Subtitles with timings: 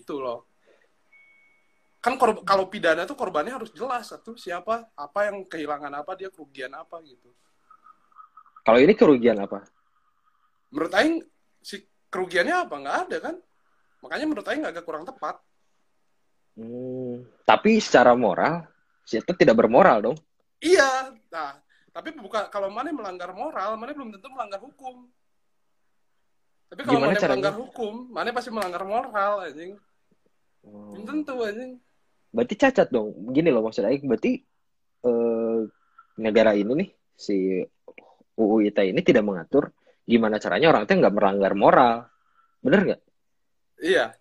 [0.00, 0.48] itu loh.
[2.00, 2.16] Kan
[2.48, 7.04] kalau pidana tuh korbannya harus jelas satu siapa apa yang kehilangan apa dia kerugian apa
[7.04, 7.28] gitu.
[8.64, 9.64] Kalau ini kerugian apa?
[10.70, 11.18] menurut Aing
[11.60, 12.74] si kerugiannya apa?
[12.78, 13.34] Nggak ada kan?
[14.00, 15.42] Makanya menurut Aing agak kurang tepat.
[16.58, 18.66] Hmm, tapi secara moral,
[19.06, 20.18] si itu tidak bermoral dong.
[20.60, 21.56] iya nah
[21.88, 25.08] tapi bukan kalau mana melanggar moral mana belum tentu melanggar hukum.
[26.68, 29.80] Tapi kalau mana melanggar hukum mana pasti melanggar moral anjing
[30.60, 30.92] Hmm.
[30.92, 31.72] belum tentu anjing
[32.30, 33.10] Berarti cacat dong.
[33.34, 34.38] Gini loh maksud Aing, berarti
[35.02, 35.60] eh,
[36.16, 37.58] negara ini nih si
[38.36, 39.74] UU ITE ini tidak mengatur
[40.06, 42.06] gimana caranya orang itu nggak melanggar moral.
[42.62, 43.00] Bener nggak?
[43.80, 44.12] iya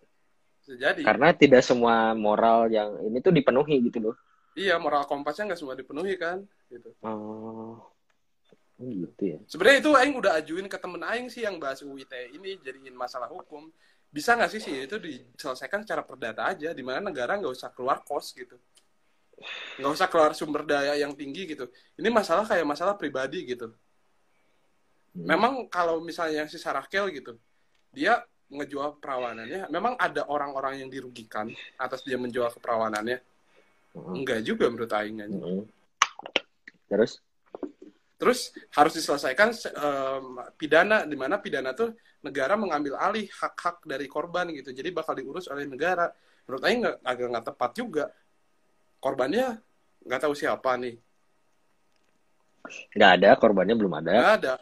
[0.63, 4.15] jadi Karena tidak semua moral yang ini tuh dipenuhi gitu loh.
[4.55, 7.75] iya moral kompasnya nggak semua dipenuhi kan gitu Oh,
[8.79, 9.39] gitu ya.
[9.45, 12.95] sebenarnya itu Aing udah ajuin ke temen Aing sih yang bahas UU ITE ini jadiin
[12.95, 13.67] masalah hukum
[14.09, 18.01] bisa nggak sih sih itu diselesaikan secara perdata aja di mana negara nggak usah keluar
[18.01, 18.57] kos gitu
[19.77, 23.69] nggak usah keluar sumber daya yang tinggi gitu ini masalah kayak masalah pribadi gitu
[25.09, 25.25] Hmm.
[25.25, 27.33] memang kalau misalnya si Sarakel gitu
[27.89, 31.49] dia ngejual perawanannya memang ada orang-orang yang dirugikan
[31.81, 33.17] atas dia menjual keperawanannya
[33.89, 34.21] Hmm.
[34.21, 35.17] enggak juga menurut Aing.
[35.17, 35.65] Hmm.
[36.93, 37.17] Terus?
[38.19, 40.25] Terus harus diselesaikan em,
[40.59, 44.75] pidana di mana pidana tuh negara mengambil alih hak-hak dari korban gitu.
[44.75, 46.11] Jadi bakal diurus oleh negara.
[46.43, 48.05] Menurut Aing nggak agak nggak tepat juga.
[48.99, 49.55] Korbannya
[50.03, 50.99] nggak tahu siapa nih.
[52.91, 54.11] Nggak ada, korbannya belum ada.
[54.11, 54.53] Nggak ada.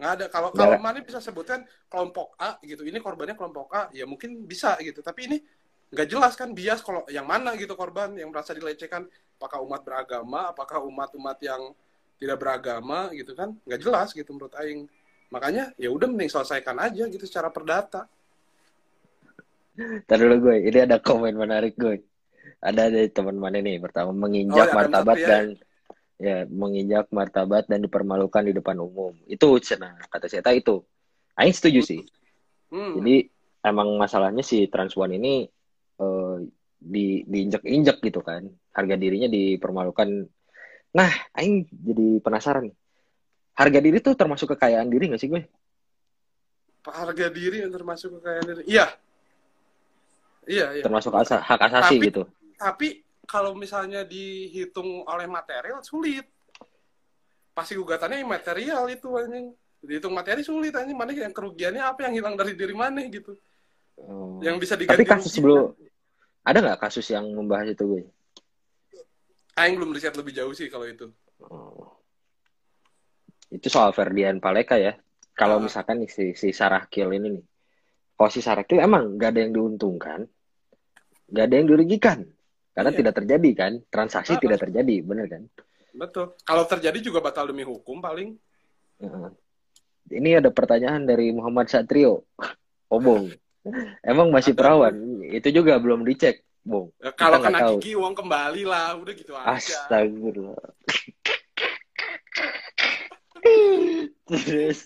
[0.00, 0.26] Nggak ada.
[0.32, 2.80] Kalau kalau mana bisa sebutkan kelompok A gitu.
[2.88, 3.92] Ini korbannya kelompok A.
[3.92, 5.04] Ya mungkin bisa gitu.
[5.04, 5.36] Tapi ini
[5.92, 9.04] nggak jelas kan bias kalau yang mana gitu korban yang merasa dilecehkan.
[9.36, 10.48] Apakah umat beragama?
[10.48, 11.76] Apakah umat-umat yang
[12.22, 13.50] tidak beragama gitu kan?
[13.66, 14.86] Nggak jelas gitu menurut Aing.
[15.34, 18.06] Makanya ya udah mending selesaikan aja gitu secara perdata.
[20.06, 21.98] Ntar dulu gue, ini ada komen menarik gue.
[22.62, 25.30] Ada dari teman mana nih, pertama menginjak Oh, ya, martabat Satria.
[25.32, 25.46] dan
[26.22, 29.10] ya menginjak martabat dan dipermalukan di depan umum.
[29.26, 30.78] Itu cina kata saya itu.
[31.34, 32.00] Aing setuju sih.
[32.70, 33.02] Hmm.
[33.02, 33.26] Jadi
[33.66, 35.48] emang masalahnya si transwan ini
[35.98, 36.36] eh,
[36.78, 38.46] di diinjak-injak gitu kan.
[38.70, 40.28] Harga dirinya dipermalukan.
[40.92, 42.74] Nah, aing jadi penasaran nih.
[43.52, 45.44] Harga diri tuh termasuk kekayaan diri gak sih gue?
[46.82, 48.62] harga diri yang termasuk kekayaan diri.
[48.66, 48.86] Iya.
[50.50, 50.82] Iya, iya.
[50.82, 52.22] Termasuk asa, hak asasi Tapi- gitu.
[52.58, 52.88] Tapi
[53.22, 56.26] kalau misalnya dihitung oleh material sulit.
[57.54, 59.54] Pasti gugatannya material itu anjing.
[59.78, 60.98] Dihitung materi sulit anjing.
[60.98, 63.38] Mana yang kerugiannya apa yang hilang dari diri mana gitu.
[63.94, 64.42] Oh.
[64.42, 65.62] Yang bisa Tapi diganti kasus rugi, sebelum
[66.42, 68.02] ada nggak kasus yang membahas itu gue?
[69.58, 71.12] Aing belum riset lebih jauh sih kalau itu.
[71.44, 71.92] Oh.
[73.52, 74.96] Itu soal Ferdian Paleka ya.
[75.32, 75.62] Kalau Ah.
[75.64, 77.44] misalkan nih si, si Sarah Kiel ini nih.
[78.16, 80.24] Kalau si Sarah Kiel emang nggak ada yang diuntungkan,
[81.28, 82.18] nggak ada yang dirugikan.
[82.72, 82.98] Karena Iya.
[83.04, 84.40] tidak terjadi kan, transaksi Ah.
[84.40, 85.42] tidak terjadi, bener kan?
[85.92, 86.32] Betul.
[86.40, 88.32] Kalau terjadi juga batal demi hukum paling.
[89.04, 89.28] Heeh.
[90.12, 92.24] Ini ada pertanyaan dari Muhammad Satrio.
[92.88, 93.28] Obong.
[94.04, 94.96] Emang masih perawan?
[95.28, 96.94] Itu juga belum dicek, Bung.
[97.02, 97.74] Ya, kalau nggak kena tahu.
[97.82, 98.94] gigi uang kembali lah.
[98.94, 99.58] Udah gitu aja.
[99.58, 100.68] Astagfirullah.
[104.30, 104.78] Terus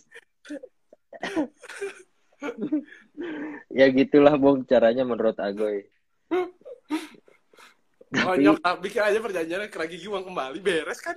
[3.73, 5.85] ya gitulah Bung caranya menurut Agoy.
[8.07, 10.59] Tapi Konyol, ah, bikin aja perjanjian kena gigi uang kembali.
[10.65, 11.17] Beres kan?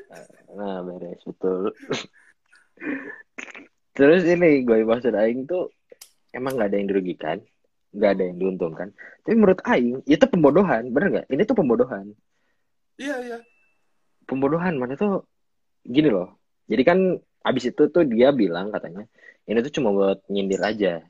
[0.51, 1.71] nah beres betul.
[3.95, 5.71] Terus ini gue maksud Aing tuh
[6.35, 7.38] emang nggak ada yang dirugikan,
[7.99, 8.95] nggak ada yang diuntungkan.
[9.27, 11.27] Tapi menurut Aing itu pembodohan, bener nggak?
[11.27, 12.15] Ini tuh pembodohan.
[12.99, 13.39] Iya, iya.
[14.27, 15.27] pembodohan mana tuh
[15.83, 16.39] gini loh.
[16.69, 16.99] Jadi kan
[17.43, 19.09] abis itu tuh dia bilang katanya
[19.49, 21.01] ini tuh cuma buat nyindir aja.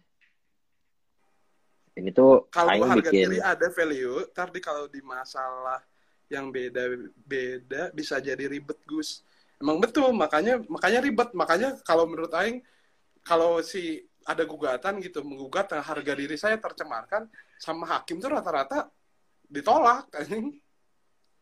[2.00, 5.83] Ini tuh kalau Aing harga bikin diri ada value, tapi kalau di masalah
[6.31, 9.27] yang beda-beda bisa jadi ribet Gus.
[9.59, 11.36] Emang betul, makanya makanya ribet.
[11.36, 12.63] Makanya kalau menurut Aing,
[13.27, 17.30] kalau si ada gugatan gitu, menggugat harga diri saya tercemarkan
[17.60, 18.89] sama hakim tuh rata-rata
[19.50, 20.60] ditolak anjing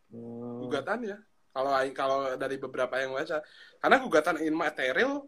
[0.07, 1.19] Hmm, gugatannya.
[1.51, 3.41] Kalau kalau dari beberapa yang baca,
[3.81, 5.25] karena gugatan immaterial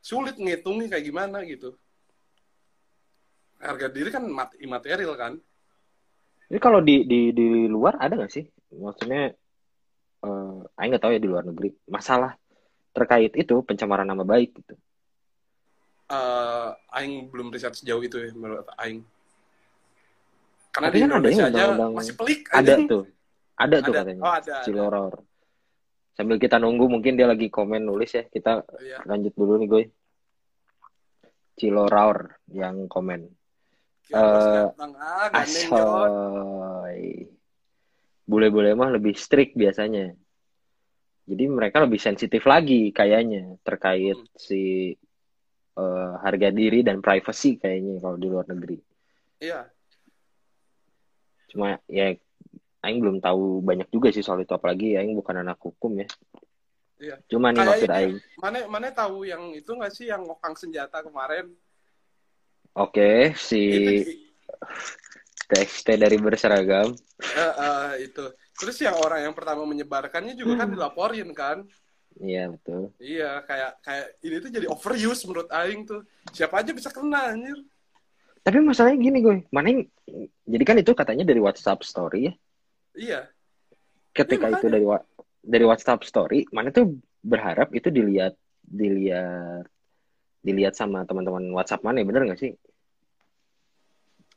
[0.00, 1.74] sulit ngitungnya kayak gimana gitu.
[3.58, 5.36] Harga diri kan mat- imaterial kan.
[6.46, 8.46] Ini kalau di di di luar ada nggak sih?
[8.72, 9.34] Maksudnya
[10.22, 12.38] eh Aing nggak tahu ya di luar negeri masalah
[12.94, 14.78] terkait itu pencemaran nama baik gitu.
[16.06, 19.02] Eh Aing belum riset sejauh itu ya menurut Aing.
[20.70, 22.40] Karena Tapi di ada Indonesia yang aja masih pelik.
[22.52, 22.84] Ada anjing.
[22.86, 23.02] tuh,
[23.56, 23.98] ada tuh Ada.
[24.04, 24.22] katanya.
[24.22, 24.64] Oh, ada, ada.
[24.64, 25.14] Ciloror.
[26.12, 28.24] Sambil kita nunggu mungkin dia lagi komen nulis ya.
[28.24, 29.00] Kita Iya.
[29.04, 29.84] lanjut dulu nih gue.
[31.56, 33.24] Ciloror yang komen.
[34.06, 34.92] Jon
[35.32, 37.26] Asoy.
[38.22, 40.12] Bule-bule mah lebih strict biasanya.
[41.26, 44.30] Jadi mereka lebih sensitif lagi kayaknya terkait Hmm.
[44.36, 44.92] si
[45.76, 48.76] eh, harga diri dan privacy kayaknya kalau di luar negeri.
[49.40, 49.68] iya
[51.52, 52.12] Cuma ya
[52.84, 56.08] Aing belum tahu banyak juga sih soal itu apalagi Aing bukan anak hukum ya.
[56.96, 57.16] Iya.
[57.28, 58.16] Cuma nih maksud Aing.
[58.40, 61.52] mana mana tahu yang itu nggak sih yang ngokang senjata kemarin
[62.76, 63.64] Oke, si
[65.48, 66.92] TXT dari berseragam.
[67.24, 71.64] eh, eh, itu terus yang orang yang pertama menyebarkannya juga kan dilaporin kan
[72.16, 72.96] Iya, betul.
[72.96, 76.00] iya kayak kayak ini tuh jadi overuse menurut Aing tuh.
[76.32, 77.60] Siapa aja bisa kena anjir.
[78.40, 79.82] Tapi masalahnya gini gue, mana yang
[80.46, 82.34] jadi kan itu katanya dari WhatsApp story ya.
[82.96, 83.20] iya.
[84.16, 85.04] Ketika Iya, itu dari wa-
[85.44, 88.32] dari WhatsApp story, mana tuh berharap itu dilihat
[88.64, 89.68] dilihat
[90.40, 92.52] dilihat sama teman-teman WhatsApp mana, bener nggak sih?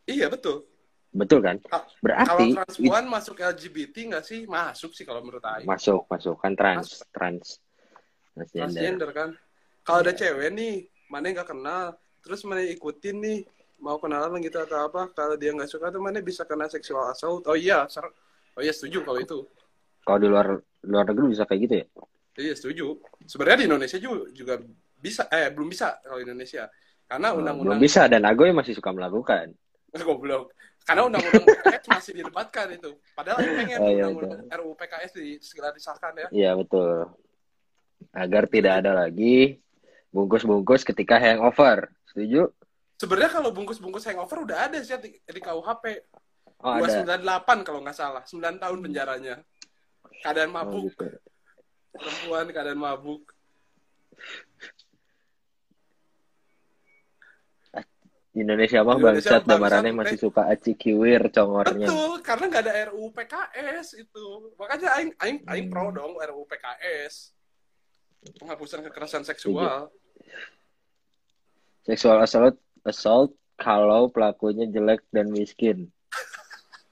[0.10, 0.66] iya betul.
[1.10, 1.58] Betul kan?
[1.64, 4.40] Ka- kalau Berarti transpuan masuk LGBT nggak sih?
[4.46, 5.66] Masuk sih kalau menurut Aing.
[5.70, 6.36] Masuk masuk.
[6.42, 7.62] Kan trans trans
[8.48, 8.70] transgender.
[8.70, 9.30] transgender kan?
[9.84, 10.74] Kalau ada cewek nih
[11.10, 13.40] mana nggak kenal terus mana ikutin nih
[13.80, 17.48] mau kenalan gitu atau apa kalau dia nggak suka tuh mana bisa kena seksual assault.
[17.48, 18.14] Oh iya ser-
[18.56, 19.40] oh iya setuju kalau itu.
[20.04, 21.86] Kalau di luar luar negeri bisa kayak gitu ya?
[22.40, 22.96] iya setuju.
[23.28, 24.54] Sebenarnya di Indonesia juga juga
[25.00, 26.68] bisa eh belum bisa kalau Indonesia.
[27.10, 29.52] Karena Oh, belum undang-undang bisa dan Agoy masih suka melakukan.
[30.08, 30.54] goblok.
[30.86, 32.92] Karena undang-undang PKS masih didebatkan itu.
[33.14, 36.28] Padahal pengen Oh, iya, undang-undang RUU PKS di segera disahkan ya.
[36.30, 37.10] Iya betul.
[38.12, 39.62] Agar tidak ada lagi
[40.10, 41.90] bungkus-bungkus ketika hangover.
[42.10, 42.50] Setuju?
[43.00, 46.04] sebenarnya kalau bungkus-bungkus hangover udah ada sih di, di KUHP
[46.60, 47.08] Oh ada.
[47.08, 49.36] 298 kalau nggak salah 9 tahun penjaranya
[50.20, 51.08] keadaan Oh, mabuk gitu.
[51.96, 53.24] perempuan keadaan mabuk
[58.36, 59.98] Indonesia mah bangsat damarannya eh.
[59.98, 61.88] masih suka aci kiwir congornya.
[61.88, 64.26] betul karena nggak ada RUU PKS itu
[64.60, 67.32] makanya aing aing aing pro dong RUU PKS
[68.39, 69.92] penghapusan kekerasan seksual
[71.89, 75.92] Seksual assault assault kalau pelakunya jelek dan miskin.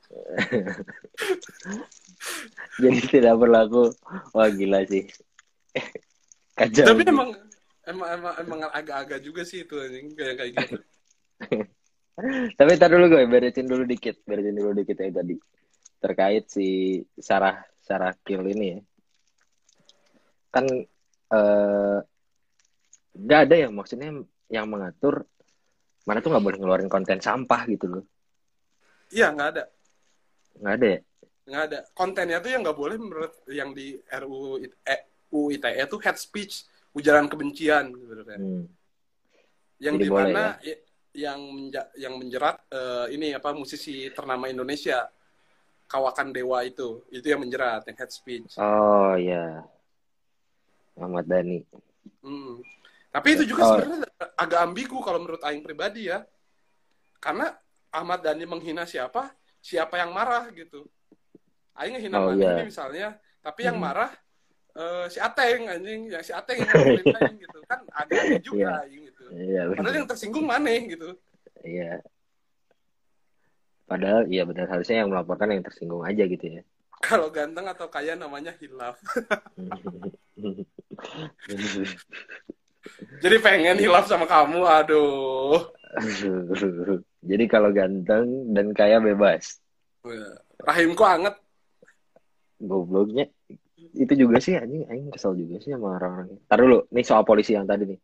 [2.81, 3.93] Jadi tidak berlaku.
[4.33, 5.05] Wah gila sih.
[6.57, 6.89] Kacau.
[6.89, 7.29] tapi emang
[7.85, 10.81] emang emang emang agak-agak juga sih itu anjing kayak kayak gitu
[12.57, 15.37] Tapi ntar dulu gue beresin dulu dikit, beresin dulu dikit ya tadi
[16.01, 18.79] terkait si Sarah Sarah Kill ini ya.
[20.49, 20.65] Kan
[21.27, 21.97] eh
[23.17, 24.09] nggak ada yang maksudnya
[24.47, 25.25] yang mengatur
[26.07, 28.03] mana tuh nggak boleh ngeluarin konten sampah gitu loh.
[29.11, 29.63] iya nggak ada
[30.57, 30.99] Nggak ada ya?
[31.47, 34.59] nggak ada kontennya tuh yang nggak boleh menurut yang di RUU
[35.27, 36.53] UU ITE itu hate speech
[36.95, 38.63] ujaran kebencian sebenarnya Hmm.
[39.77, 40.81] yang di mana i-
[41.17, 45.07] yang menja- yang menjerat eh, ini apa musisi ternama Indonesia
[45.87, 49.63] Kawakan Dewa itu itu yang menjerat yang hate speech Oh ya.
[50.97, 51.61] Ahmad Dhani.
[52.21, 52.59] Hmm.
[53.07, 53.69] tapi itu juga Oh.
[53.75, 56.21] sebenarnya agak ambigu kalau menurut Aing pribadi ya
[57.17, 57.55] karena
[57.89, 60.85] Ahmad Dhani menghina siapa siapa yang marah gitu
[61.73, 62.61] Aing ngehina Oh, Mani iya.
[62.61, 63.07] misalnya
[63.39, 63.85] tapi yang Hmm.
[63.85, 64.11] marah
[64.73, 68.69] eh, si Ateng anjing yang si Ateng yang ngomongin Aing gitu kan agak aneh juga
[68.83, 71.09] Aing gitu Iya padahal yang tersinggung maneh gitu
[71.65, 71.99] Iya.
[73.87, 76.61] Padahal iya benar harusnya yang melaporkan yang tersinggung aja gitu ya.
[77.07, 78.99] Kalau ganteng atau kaya namanya hilaf
[83.21, 85.59] Jadi pengen hilaf sama kamu, aduh.
[87.29, 89.59] Jadi kalau ganteng dan kaya bebas.
[90.63, 91.35] Rahimku anget.
[92.57, 93.29] Gobloknya
[93.97, 96.41] itu juga sih anjing aing kesel juga sih sama orang-orang.
[96.49, 97.99] Tar dulu, nih soal polisi yang tadi nih.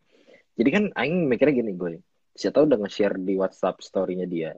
[0.54, 2.02] Jadi kan aing mikirnya gini gue.
[2.34, 4.52] Siapa tahu udah nge-share di WhatsApp story-nya dia.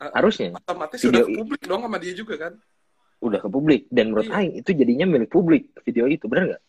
[0.00, 2.52] Uh, Harusnya Otomatis Video sudah publik dong sama dia juga kan?
[3.18, 4.36] Udah ke publik dan menurut Iya.
[4.38, 6.62] aing itu jadinya milik publik video itu, benar nggak?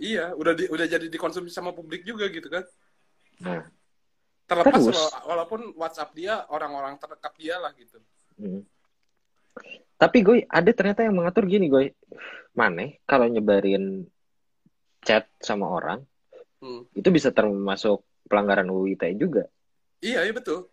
[0.00, 2.64] Iya, udah di, udah jadi dikonsumsi sama publik juga gitu kan?
[3.44, 3.68] Nah,
[4.50, 4.98] Terlepas Terus?
[4.98, 8.02] wala- walaupun WhatsApp dia orang-orang terdekat dia lah gitu.
[8.34, 8.66] hmm.
[9.94, 11.94] Tapi gue ada ternyata yang mengatur gini gue.
[12.56, 14.10] Maneh kalau nyebarin
[15.06, 16.02] chat sama orang
[16.58, 16.82] Hmm.
[16.92, 19.46] itu bisa termasuk pelanggaran UU ITE juga.
[20.02, 20.66] Iya, iya betul.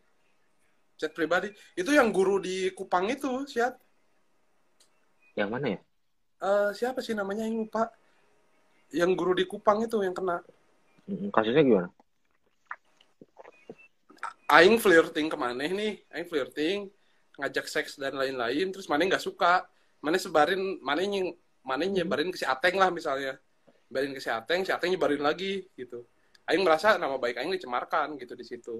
[0.97, 1.53] Chat pribadi.
[1.77, 3.77] Itu yang guru di Kupang itu, siapa?
[5.37, 5.79] Yang mana ya?
[6.41, 7.93] Eh, siapa sih namanya yang lupa?
[8.89, 10.41] Yang guru di Kupang itu yang kena.
[11.29, 11.89] Kasusnya gimana?
[14.47, 16.87] Aing flirting ke maneh nih, Aing flirting,
[17.37, 19.67] ngajak seks dan lain-lain, terus maneh nggak suka,
[19.99, 21.27] maneh sebarin, maneh nying,
[21.67, 23.35] maneh nyebarin ke si Ateng lah misalnya,
[23.91, 26.07] nyebarin ke si Ateng, si Ateng nyebarin lagi gitu.
[26.47, 28.75] Aing merasa nama baik Aing dicemarkan gitu di situ.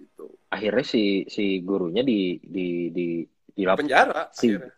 [0.00, 0.32] Gitu.
[0.48, 3.20] akhirnya si si gurunya di di di
[3.52, 4.72] di penjara Si- akhirnya.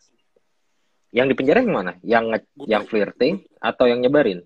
[1.13, 1.93] Yang di penjara yang mana?
[2.01, 2.67] Yang nge- Guru.
[2.67, 4.41] yang flirting atau yang nyebarin?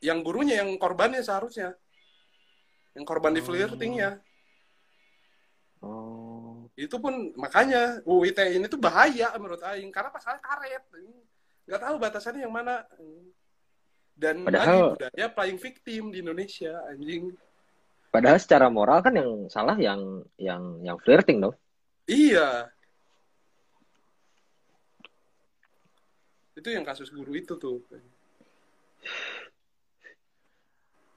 [0.00, 1.72] yang gurunya yang korbannya seharusnya
[2.92, 3.46] yang korban di Oh.
[3.46, 4.20] flirtingnya
[5.80, 6.68] Oh.
[6.74, 10.84] itu pun makanya UU ITE ini tuh bahaya menurut Aing karena pasalnya karet
[11.64, 12.84] nggak tahu batasannya yang mana
[14.12, 17.32] dan Padahal- lagi budaya playing victim di Indonesia anjing
[18.12, 19.98] Padahal secara moral kan yang salah yang
[20.36, 21.56] yang yang flirting dong.
[22.04, 22.68] iya
[26.64, 27.84] itu yang kasus guru itu tuh.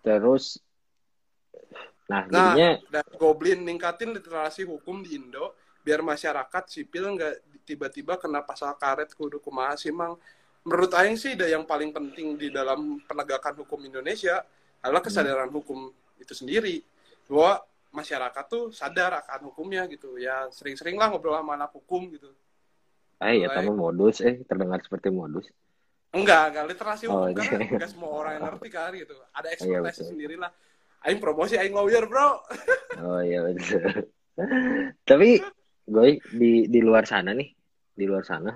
[0.03, 0.59] Terus
[2.11, 5.55] nah, Nah, jadinya dan Goblin ningkatin literasi hukum di Indo
[5.87, 10.19] biar masyarakat sipil nggak tiba-tiba kena pasal karet kudu kumaha sih mang?
[10.67, 14.43] Menurut Aing sih yang paling penting di dalam penegakan hukum Indonesia
[14.83, 15.87] adalah kesadaran hukum
[16.19, 16.83] itu sendiri.
[17.31, 17.63] Bahwa
[17.95, 20.19] masyarakat tuh sadar akan hukumnya gitu.
[20.19, 22.35] Ya sering-sering lah ngobrol sama anak hukum gitu
[23.17, 23.55] eh ya Baik.
[23.57, 25.49] tamu modus eh terdengar seperti modus.
[26.13, 27.59] enggak enggak literasi Oh, hukum iya.
[27.75, 30.09] enggak semua orang yang ngerti kan gitu ada Iya, ekspertise betul.
[30.15, 30.51] sendiri lah
[31.05, 32.41] Aing promosi Aing lawyer bro
[32.97, 33.81] Oh iya betul.
[35.05, 35.29] Tapi
[35.85, 37.49] gue di di luar sana nih,
[37.93, 38.53] di luar sana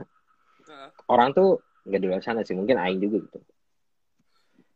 [0.62, 3.40] Nah, orang tuh nggak di luar sana sih, mungkin aing juga gitu.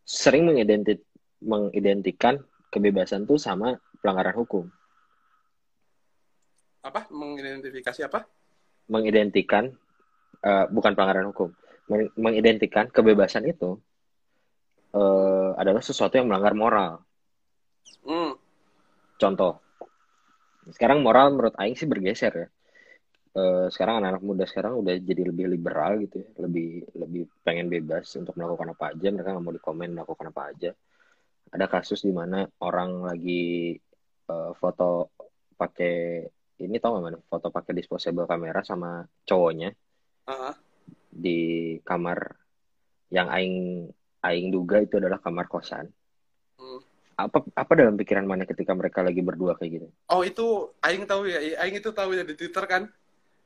[0.04, 0.98] Sering mengidenti
[1.42, 2.36] mengidentikan
[2.70, 4.65] kebebasan tuh sama pelanggaran hukum.
[6.86, 8.30] apa mengidentifikasi apa
[8.86, 9.74] Mengidentikan
[10.46, 11.50] eh, bukan pelanggaran hukum,
[11.89, 13.82] meng- mengidentikan kebebasan itu
[14.94, 17.01] eh, adalah sesuatu yang melanggar moral.
[18.06, 18.32] hmm.
[19.15, 19.63] Contoh,
[20.70, 22.48] sekarang moral menurut Aing sih bergeser ya.
[23.36, 28.08] Eh, sekarang anak-anak muda sekarang udah jadi lebih liberal gitu ya, lebih lebih pengen bebas
[28.15, 30.72] untuk melakukan apa aja, mereka nggak mau dikomen melakukan apa aja.
[31.51, 33.75] Ada kasus di mana orang lagi
[34.32, 35.12] eh, foto
[35.60, 36.24] pakai
[36.60, 37.18] ini tau gak mana?
[37.28, 39.76] Foto pakai disposable kamera sama cowoknya
[40.26, 40.56] Ah,
[41.12, 41.38] di
[41.86, 42.18] kamar
[43.14, 43.88] yang Aing
[44.26, 45.86] Aing duga itu adalah kamar kosan.
[46.58, 46.80] hmm.
[47.16, 49.88] Apa apa dalam pikiran mana ketika mereka lagi berdua kayak gitu?
[50.12, 50.46] Oh itu
[50.84, 52.84] Aing tahu ya, Aing itu tahu ya di Twitter kan,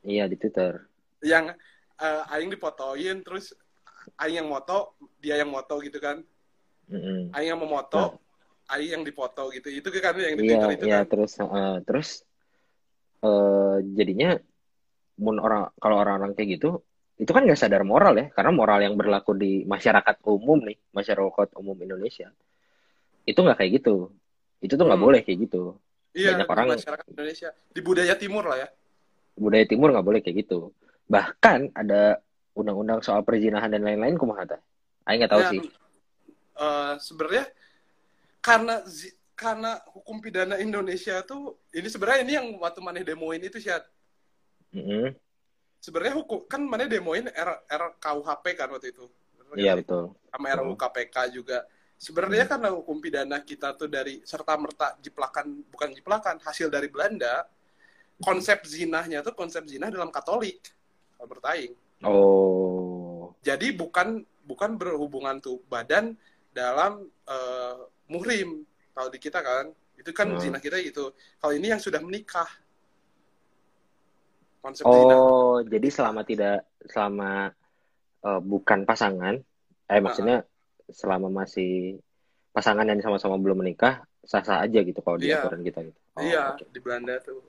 [0.02, 0.88] Iya di Twitter.
[1.22, 1.52] yang
[2.00, 3.52] eh, Aing dipotoin terus
[4.18, 6.24] Aing yang moto, dia yang moto gitu kan,
[6.90, 7.30] Mm-mm.
[7.30, 8.18] Aing yang memoto,
[8.66, 11.06] Aing yang dipoto gitu, itu kan yang di Iya, Twitter itu iya kan.
[11.06, 12.08] terus eh, terus
[13.20, 14.36] eh jadinya
[15.20, 16.80] mun orang kalau orang-orang kayak gitu
[17.20, 21.48] itu kan nggak sadar moral ya karena moral yang berlaku di masyarakat umum nih masyarakat
[21.60, 22.32] umum Indonesia
[23.28, 24.08] itu nggak kayak gitu.
[24.60, 25.06] Itu tuh nggak Hmm.
[25.12, 25.76] boleh kayak gitu.
[26.16, 28.68] Iya, banyak orang- masyarakat Indonesia, di budaya timur lah ya.
[29.36, 30.72] budaya timur nggak boleh kayak gitu.
[31.06, 32.18] Bahkan ada
[32.52, 34.60] undang-undang soal perzinahan dan lain-lain kumaha tah
[35.04, 35.60] Aing nggak tahu Ya, sih.
[36.56, 37.44] eh, sebenarnya
[38.40, 43.56] karena zi- karena hukum pidana Indonesia tuh ini sebenarnya ini yang waktu mana demoin itu
[43.56, 43.72] sih
[44.76, 45.16] Mm-mm.
[45.80, 49.08] sebenarnya hukum kan mana demoin R, RKUHP kan waktu itu.
[49.56, 49.82] Iya sih?
[49.82, 50.12] betul.
[50.28, 51.64] Sama RUU KPK juga.
[51.96, 57.48] Sebenarnya karena hukum pidana kita tuh dari serta merta jiplakan bukan jiplakan hasil dari Belanda
[58.20, 60.60] konsep zinahnya tuh konsep zinah dalam Katolik
[61.16, 63.32] kalau menurut Aing oh.
[63.40, 66.16] Jadi bukan bukan berhubungan tuh badan
[66.52, 67.78] dalam eh,
[68.08, 70.40] muhrim kalau di kita kan itu kan Hmm.
[70.40, 72.48] zina kita itu kalau ini yang sudah menikah
[74.60, 77.52] konsep zina Oh, jadi selama tidak selama
[78.20, 79.40] eh, bukan pasangan,
[79.88, 80.44] eh maksudnya
[80.92, 81.96] selama masih
[82.52, 85.40] pasangan yang sama-sama belum menikah, sah-sah aja gitu kalau di Iya.
[85.40, 85.98] aturan kita gitu.
[86.16, 87.40] Oh, iya Oke, di Belanda tuh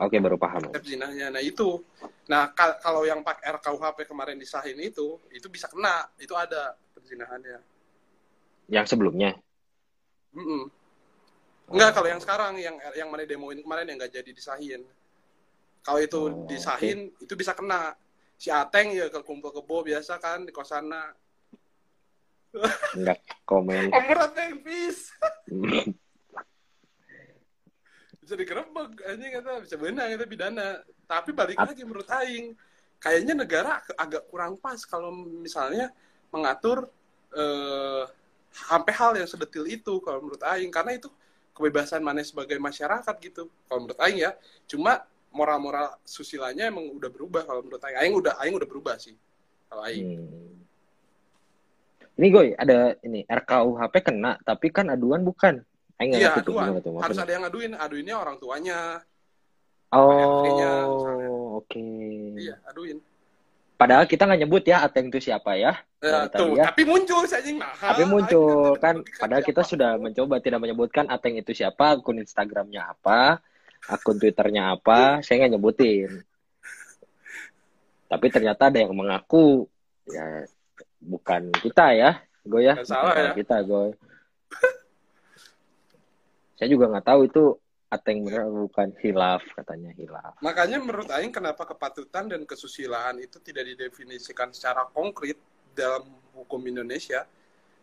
[0.00, 0.68] Oke, baru paham.
[0.68, 1.80] konsep zinahnya nah itu
[2.24, 7.60] nah ka- kalau yang pakai RKUHP kemarin disahin itu itu bisa kena itu ada perzinahannya
[8.68, 9.36] Yang sebelumnya.
[10.32, 10.64] Mm-mm.
[11.72, 14.84] Enggak, kalau yang sekarang yang yang mana demoin kemarin yang nggak jadi disahin.
[15.82, 17.96] Kalau itu Oh, disahin itu bisa kena.
[18.36, 21.14] Si Ateng ya ke kumpul kebo biasa kan di kosana.
[22.92, 23.88] Enggak komen.
[24.26, 25.12] Ateng peace.
[28.22, 30.68] bisa dikerebek anjing kata bisa benar kata pidana.
[31.10, 32.54] Tapi balik Ap- lagi menurut aing
[33.02, 35.90] kayaknya negara agak kurang pas kalau misalnya
[36.30, 36.86] mengatur
[37.34, 38.04] eh
[38.52, 40.68] sampai hal yang sedetil itu kalau menurut aing.
[40.68, 41.08] Karena itu
[41.56, 44.36] kebebasan mana sebagai masyarakat gitu kalau menurut aing ya.
[44.68, 47.98] Cuma moral-moral susilanya emang udah berubah kalau menurut aing.
[47.98, 49.16] Aing udah aing udah berubah sih
[49.66, 50.20] kalau aing.
[50.20, 50.60] Hmm.
[52.12, 55.64] Ini Goy, ada ini RKUHP kena, tapi kan aduan bukan.
[55.96, 56.78] Aing iya ngerti aduan.
[56.84, 57.72] tuh harus ada yang ngaduin.
[57.74, 59.00] Aduinnya orang tuanya.
[59.92, 61.84] Oh, oke.
[62.40, 62.96] iya aduin
[63.82, 65.74] Padahal kita nggak nyebut ya Ateng itu siapa ya.
[65.98, 66.70] Ya, tuh, ya.
[66.70, 67.74] tapi muncul anjing nah.
[67.74, 73.42] Tapi muncul kan, padahal kita sudah mencoba tidak menyebutkan Ateng itu siapa, akun Instagramnya apa,
[73.90, 76.10] akun twitternya apa saya nggak nyebutin
[78.06, 79.66] tapi ternyata ada yang mengaku
[80.06, 80.46] ya
[81.02, 82.10] bukan kita ya
[82.46, 83.32] gue ya Nggak salah bukan ya.
[83.34, 83.84] kita gue
[86.60, 87.44] saya juga nggak tahu itu
[87.92, 93.68] ateng bener bukan hilaf katanya hilaf Makanya menurut Aing kenapa kepatutan dan kesusilaan itu tidak
[93.68, 95.36] didefinisikan secara konkret
[95.76, 97.28] dalam hukum Indonesia?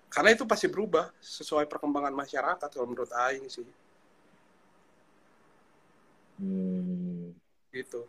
[0.09, 3.69] Karena itu pasti berubah sesuai perkembangan masyarakat kalau menurut Aing sih.
[6.41, 7.37] hmm.
[7.69, 8.01] Gitu.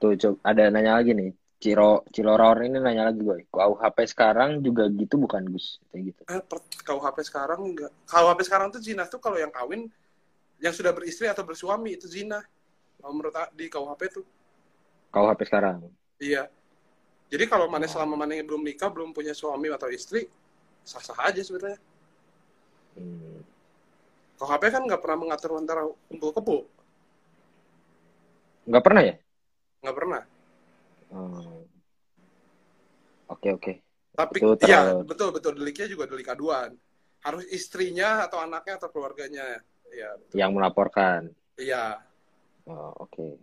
[0.00, 4.88] tuh coba ada nanya lagi nih Ciro Ciloror ini nanya lagi gue KUHP sekarang juga
[4.92, 7.92] gitu bukan Gus kayak gitu Eh, per, KUHP sekarang enggak.
[8.08, 9.88] KUHP sekarang tuh zina tuh kalau yang kawin,
[10.58, 12.40] yang sudah beristri atau bersuami itu zina.
[13.02, 14.24] Menurut di KUHP tuh.
[15.12, 15.84] KUHP sekarang
[16.16, 16.48] Iya.
[17.28, 20.30] Jadi kalau mana selama mana belum nikah, belum punya suami atau istri,
[20.86, 21.78] sah-sah aja sebenarnya.
[22.96, 23.40] hmm.
[24.36, 26.58] KUHP kan nggak pernah mengatur antara kumpul kebo.
[28.66, 29.14] nggak pernah ya
[29.84, 30.22] Nggak pernah.
[31.14, 31.62] Oh.
[33.30, 33.72] Oke oke.
[34.16, 36.74] Tapi Itu terlalu- betul betul deliknya juga delik aduan.
[37.22, 39.60] Harus istrinya atau anaknya atau keluarganya.
[39.90, 41.20] Iya, Yang melaporkan.
[41.56, 42.00] iya.
[42.66, 43.38] Oh, oke.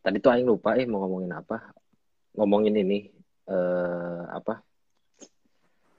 [0.00, 1.70] Tadi tuh Aing lupa eh mau ngomongin apa.
[2.34, 2.98] Ngomongin ini
[3.46, 4.64] eh apa?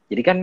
[0.10, 0.38] Jadi kan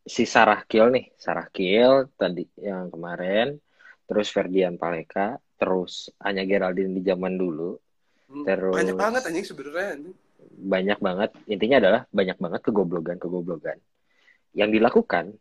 [0.00, 3.58] si Sarah Kiel nih, Sarah Kiel tadi yang kemarin,
[4.06, 7.76] terus Ferdian Paleka, terus Anya Geraldine di zaman dulu,
[8.24, 10.00] Hmm, Terus- Banyak banget anjing sebenarnya.
[10.64, 13.76] banyak banget intinya adalah banyak banget kegoblogan kegoblogan
[14.52, 15.36] yang dilakukan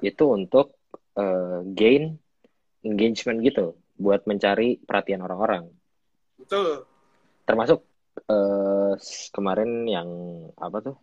[0.00, 0.77] itu untuk
[1.18, 2.14] eh, gain
[2.86, 5.66] engagement gitu buat mencari perhatian orang-orang.
[6.38, 6.86] Betul.
[7.42, 7.80] termasuk
[9.00, 10.08] s- kemarin yang
[10.60, 10.96] apa tuh?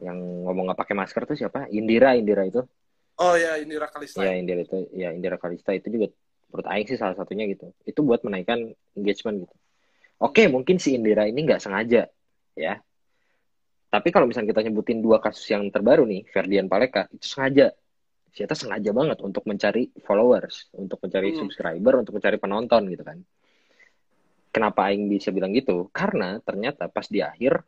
[0.00, 1.68] Yang ngomong nggak pakai masker tuh siapa?
[1.68, 2.64] Indira Indira itu.
[3.20, 4.24] Oh ya, Indira Kalista.
[4.24, 6.08] ya Indira itu ya Indira Kalista itu juga
[6.48, 7.68] menurut Aing sih salah satunya gitu.
[7.84, 9.54] Itu buat menaikkan engagement gitu.
[10.20, 12.08] Oke mungkin si Indira ini nggak sengaja
[12.56, 12.74] ya.
[13.90, 17.74] Tapi kalau misalnya kita nyebutin dua kasus yang terbaru nih Ferdian Paleka itu sengaja
[18.30, 21.38] Siapa sengaja banget untuk mencari followers untuk mencari Hmm.
[21.44, 23.18] subscriber untuk mencari penonton gitu kan
[24.50, 27.62] kenapa Aing bisa bilang gitu karena ternyata pas di akhir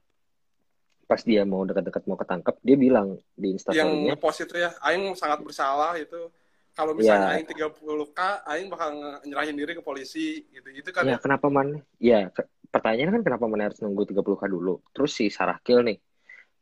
[1.07, 5.13] pas dia mau dekat-dekat mau ketangkep dia bilang di yang instastorynya ngepost itu ya Aing
[5.15, 6.31] sangat bersalah itu
[6.73, 7.33] kalau misalnya Ya.
[7.37, 8.91] Aing 30k Aing bakal
[9.27, 11.85] nyerahin diri ke polisi gitu gitu kan Ya, kenapa man?
[12.01, 14.81] Ya, ke- pertanyaannya kan kenapa man harus nunggu 30K dulu?
[14.97, 15.99] Terus si Sarakil nih.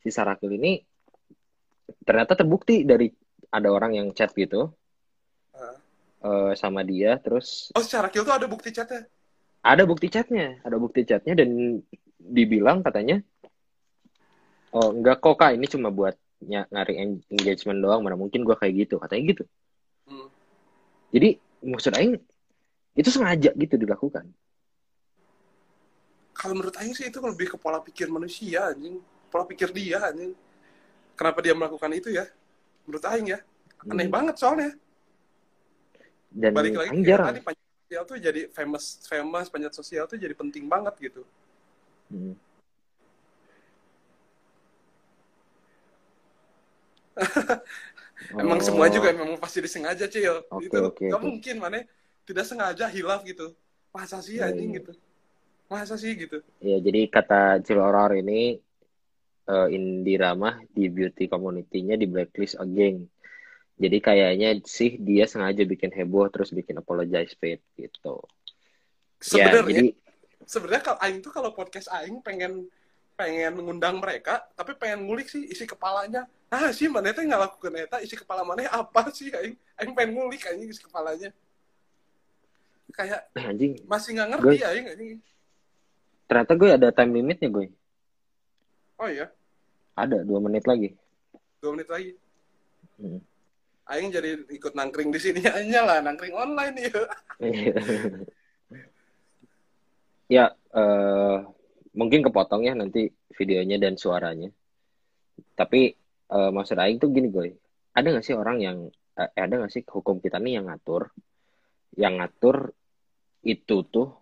[0.02, 0.82] Si Sarakil ini
[2.02, 3.06] ternyata terbukti dari
[3.50, 4.70] ada orang yang chat gitu
[5.50, 5.76] Ah.
[6.22, 9.04] eh, sama dia, terus oh secara kill tuh ada bukti chatnya
[9.60, 11.82] ada bukti chatnya, ada bukti chatnya dan
[12.16, 13.20] dibilang katanya,
[14.72, 18.56] oh enggak kok kak, ini cuma buat ny- nyari en- engagement doang, mana mungkin gua
[18.56, 19.44] kayak gitu, katanya gitu.
[20.08, 20.32] Hmm.
[21.12, 22.16] Jadi maksud Aing
[22.96, 24.32] itu sengaja gitu dilakukan.
[26.40, 28.96] kalau menurut Aing sih itu lebih ke pola pikir manusia anjing
[29.28, 30.32] pola pikir dia anjing
[31.12, 32.24] kenapa dia melakukan itu ya
[32.84, 33.38] menurut Aing ya
[33.86, 34.14] aneh Hmm.
[34.14, 34.70] banget soalnya
[36.30, 40.34] Dan balik lagi ke tadi panjat sosial tuh jadi famous famous panjat sosial tuh jadi
[40.34, 41.22] penting banget gitu
[42.10, 42.34] Hmm.
[48.36, 48.64] emang Oh.
[48.64, 51.26] semua juga memang pasti disengaja cil Oke, itu oke, nggak oke.
[51.26, 51.78] mungkin mana
[52.24, 53.52] tidak sengaja hilaf gitu
[53.90, 54.78] masa sih Iya, anjing iya.
[54.82, 54.92] gitu
[55.66, 58.60] masa sih gitu Ya, jadi kata Ciloror ini
[59.50, 63.10] eh, Indira mah di beauty community-nya di blacklist again.
[63.80, 68.22] Jadi kayaknya sih dia sengaja bikin heboh terus bikin apologize page gitu.
[69.34, 69.90] Ya, sebenarnya jadi
[70.44, 72.68] sebenarnya kalau Aing tuh kalau podcast Aing pengen
[73.16, 77.76] pengen mengundang mereka tapi pengen ngulik sih isi kepalanya ah sih mana teh nggak lakukan
[77.76, 81.30] eta isi kepala mana apa sih Aing Aing pengen ngulik anjing isi kepalanya
[82.90, 84.68] kayak anjing, masih nggak ngerti Guys.
[84.72, 85.18] Aing anjing
[86.30, 87.66] ternyata gue ada time limitnya gue.
[89.02, 89.28] oh iya
[90.00, 90.96] Ada dua menit lagi.
[91.60, 92.16] dua menit lagi
[93.00, 93.16] Hmm.
[93.88, 96.92] Aing jadi ikut nangkring di sini aja lah nangkring online ya
[100.36, 101.36] ya, eh,
[101.96, 104.52] mungkin kepotong ya nanti videonya dan suaranya.
[105.56, 105.96] Tapi
[106.28, 107.56] eh, maksud Aing tuh gini gue,
[107.96, 111.08] ada nggak sih orang yang eh, ada nggak sih hukum kita nih yang ngatur,
[111.96, 112.76] yang ngatur
[113.42, 114.12] itu tuh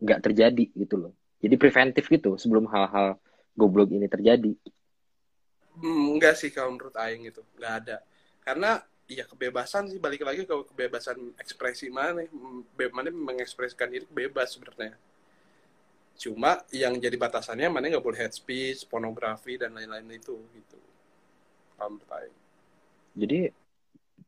[0.00, 1.12] nggak terjadi gitu loh.
[1.44, 3.20] Jadi preventif gitu sebelum hal-hal
[3.52, 4.56] goblok ini terjadi.
[5.78, 7.96] Hmm, enggak sih kalau menurut Aing itu nggak ada.
[8.44, 12.24] Karena ya kebebasan sih balik lagi ke kebebasan ekspresi mana
[12.76, 14.96] Be- mana mengekspresikan diri bebas sebenarnya.
[16.16, 20.78] Cuma yang jadi batasannya mana nggak boleh head speech pornografi dan lain-lain itu gitu.
[21.82, 22.36] Aing.
[23.18, 23.50] Jadi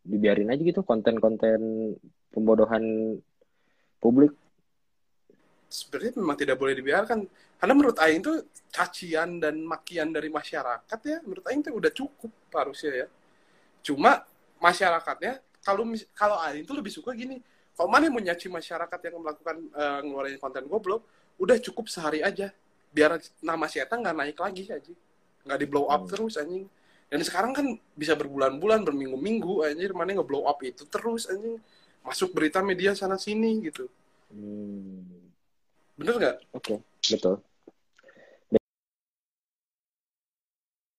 [0.05, 1.61] dibiarin aja gitu konten-konten
[2.35, 3.17] pembodohan
[4.03, 4.35] publik
[5.75, 7.27] sebenarnya memang tidak boleh dibiarkan.
[7.59, 12.31] Karena menurut Aing itu cacian dan makian dari masyarakat ya menurut Aing itu udah cukup
[12.55, 13.07] harusnya ya.
[13.83, 14.23] Cuma
[14.63, 15.83] masyarakatnya kalau
[16.15, 17.43] kalau Aing itu lebih suka gini
[17.75, 21.03] kalau mana yang menyaci masyarakat yang melakukan eh, ngeluarin konten goblok
[21.43, 22.55] udah cukup sehari aja.
[22.95, 24.93] Biar nama si Eta nggak naik lagi aja.
[25.43, 26.11] Nggak di blow up Hmm.
[26.11, 26.71] terus anjing
[27.15, 31.63] dan sekarang kan bisa berbulan-bulan berminggu-minggu anjir mana nge blow up itu terus anjing
[32.03, 33.87] masuk berita media sana sini gitu.
[34.35, 35.14] Hmm,
[35.99, 36.37] bener nggak?
[36.53, 36.75] Oke
[37.11, 37.35] betul.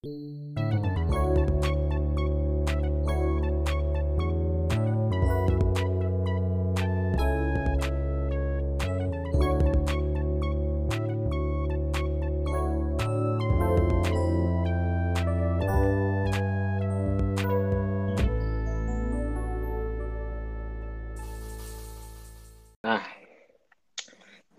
[0.05, 0.74] nah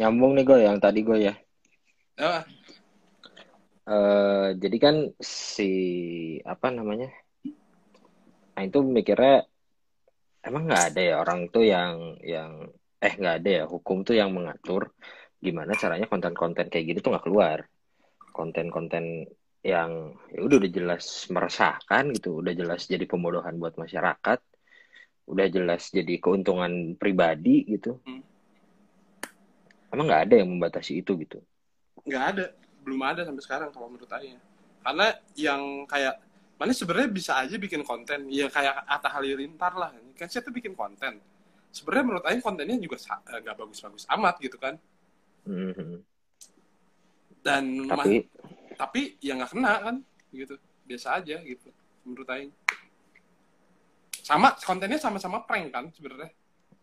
[0.06, 1.34] nyambung nih gue yang tadi gue ya.
[2.16, 2.46] Ah,
[3.86, 5.70] Eh, jadi kan si
[6.42, 7.06] apa namanya
[8.58, 9.46] nah itu mikirnya
[10.42, 12.66] emang nggak ada ya orang tuh yang yang
[12.98, 14.90] eh nggak ada ya hukum tuh yang mengatur
[15.38, 17.58] gimana caranya konten-konten kayak gitu tuh nggak keluar.
[18.34, 19.30] Konten-konten
[19.62, 24.40] yang ya udah udah jelas meresahkan gitu udah jelas jadi pembodohan buat masyarakat
[25.30, 28.02] udah jelas jadi keuntungan pribadi gitu.
[28.02, 28.22] Hmm.
[29.96, 31.40] Emang nggak ada yang membatasi itu gitu.
[32.04, 32.44] Nggak ada.
[32.84, 34.36] Belum ada sampai sekarang kalau menurut Aing.
[34.84, 36.20] Karena yang kayak
[36.60, 38.28] mana sebenarnya bisa aja bikin konten.
[38.28, 39.96] Ya kayak Atta Halilintar lah.
[40.20, 41.16] Kan saya tuh bikin konten?
[41.72, 44.76] Sebenarnya menurut Aing kontennya juga eh, nggak bagus-bagus amat gitu kan.
[45.46, 46.02] Mhm.
[47.46, 48.26] dan tapi
[48.74, 49.96] tapi ya nggak kena kan
[50.34, 50.58] gitu.
[50.82, 51.70] Biasa aja gitu
[52.04, 52.52] menurut Aing.
[54.26, 56.34] Sama kontennya sama-sama prank kan sebenarnya.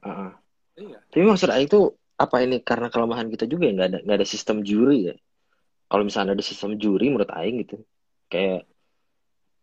[0.03, 0.31] Uh-uh.
[0.79, 0.99] iya.
[1.11, 4.27] Tapi maksud Aing tuh apa ini karena kelemahan kita juga ya nggak ada nggak ada
[4.27, 5.15] sistem juri ya.
[5.89, 7.77] Kalau misalnya ada sistem juri menurut Aing gitu,
[8.25, 8.65] kayak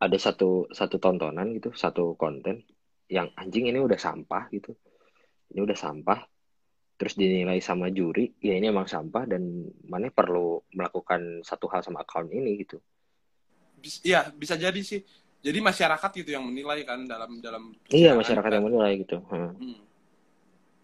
[0.01, 2.63] ada satu satu tontonan gitu, satu konten
[3.11, 4.79] yang anjing ini udah sampah gitu,
[5.51, 6.23] ini udah sampah,
[6.95, 12.07] terus dinilai sama juri, ya ini emang sampah dan mana perlu melakukan satu hal sama
[12.07, 12.79] account ini gitu.
[14.07, 15.03] Iya bisa jadi sih
[15.41, 18.57] jadi masyarakat gitu yang menilai kan dalam dalam Iya masyarakat kan.
[18.61, 19.19] yang menilai gitu.
[19.27, 19.57] Hmm.
[19.57, 19.79] Hmm.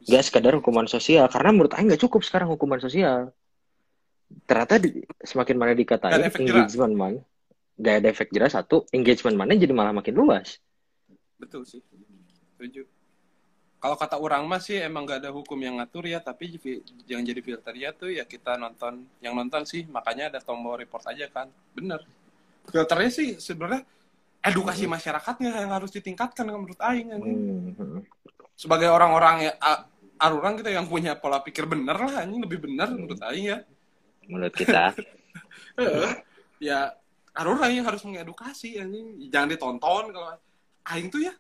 [0.07, 3.35] Gak sekadar hukuman sosial, karena menurut Aing nggak cukup sekarang hukuman sosial.
[4.47, 7.21] Ternyata di- semakin mana dikatain Nggak engagement mana,
[7.79, 10.63] gak ada efek jerah satu, engagement mana jadi malah makin luas.
[11.39, 11.83] Betul sih.
[12.55, 12.87] Setuju.
[13.77, 16.55] Kalau kata orang mah sih emang gak ada hukum yang ngatur ya, tapi
[17.07, 21.27] yang jadi filternya tuh ya kita nonton, yang nonton sih makanya ada tombol report aja
[21.31, 21.51] kan.
[21.75, 22.03] Bener.
[22.67, 23.87] Filternya sih sebenarnya
[24.43, 27.15] edukasi masyarakatnya yang harus ditingkatkan menurut Aing.
[27.15, 28.01] Hmm, hmm.
[28.57, 29.53] Sebagai orang-orang ya,
[30.17, 33.59] arurang kita yang punya pola pikir bener lah, anjing lebih bener menurut Aing ya.
[34.27, 34.91] Menurut kita,
[36.67, 36.91] ya
[37.37, 39.29] arurang yang harus mengedukasi anjing.
[39.29, 40.29] Jangan ditonton kalau
[40.89, 41.35] Aing tuh ya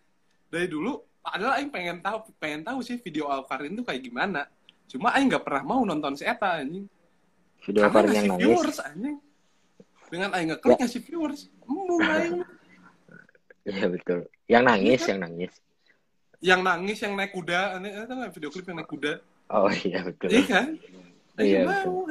[0.52, 4.46] dari dulu adalah Aing pengen tahu pengen tahu sih video Alkarin tuh kayak gimana.
[4.86, 6.86] Cuma Aing nggak pernah mau nonton si Eta anjing.
[7.66, 9.16] video Karin yang nangis, viewers anjing.
[10.06, 11.40] Dengan Aing ngeklik ngasih viewers.
[11.66, 12.34] Embung Aing.
[13.66, 14.30] iya betul.
[14.46, 15.52] Yang nangis, yang nangis.
[16.46, 17.74] Yang nangis, yang naik kuda.
[17.74, 19.18] Aneh, ada nggak video klip yang naik kuda?
[19.50, 20.30] Oh iya betul.
[20.30, 20.68] Iya kan?
[21.42, 22.06] Aing Iya, mau.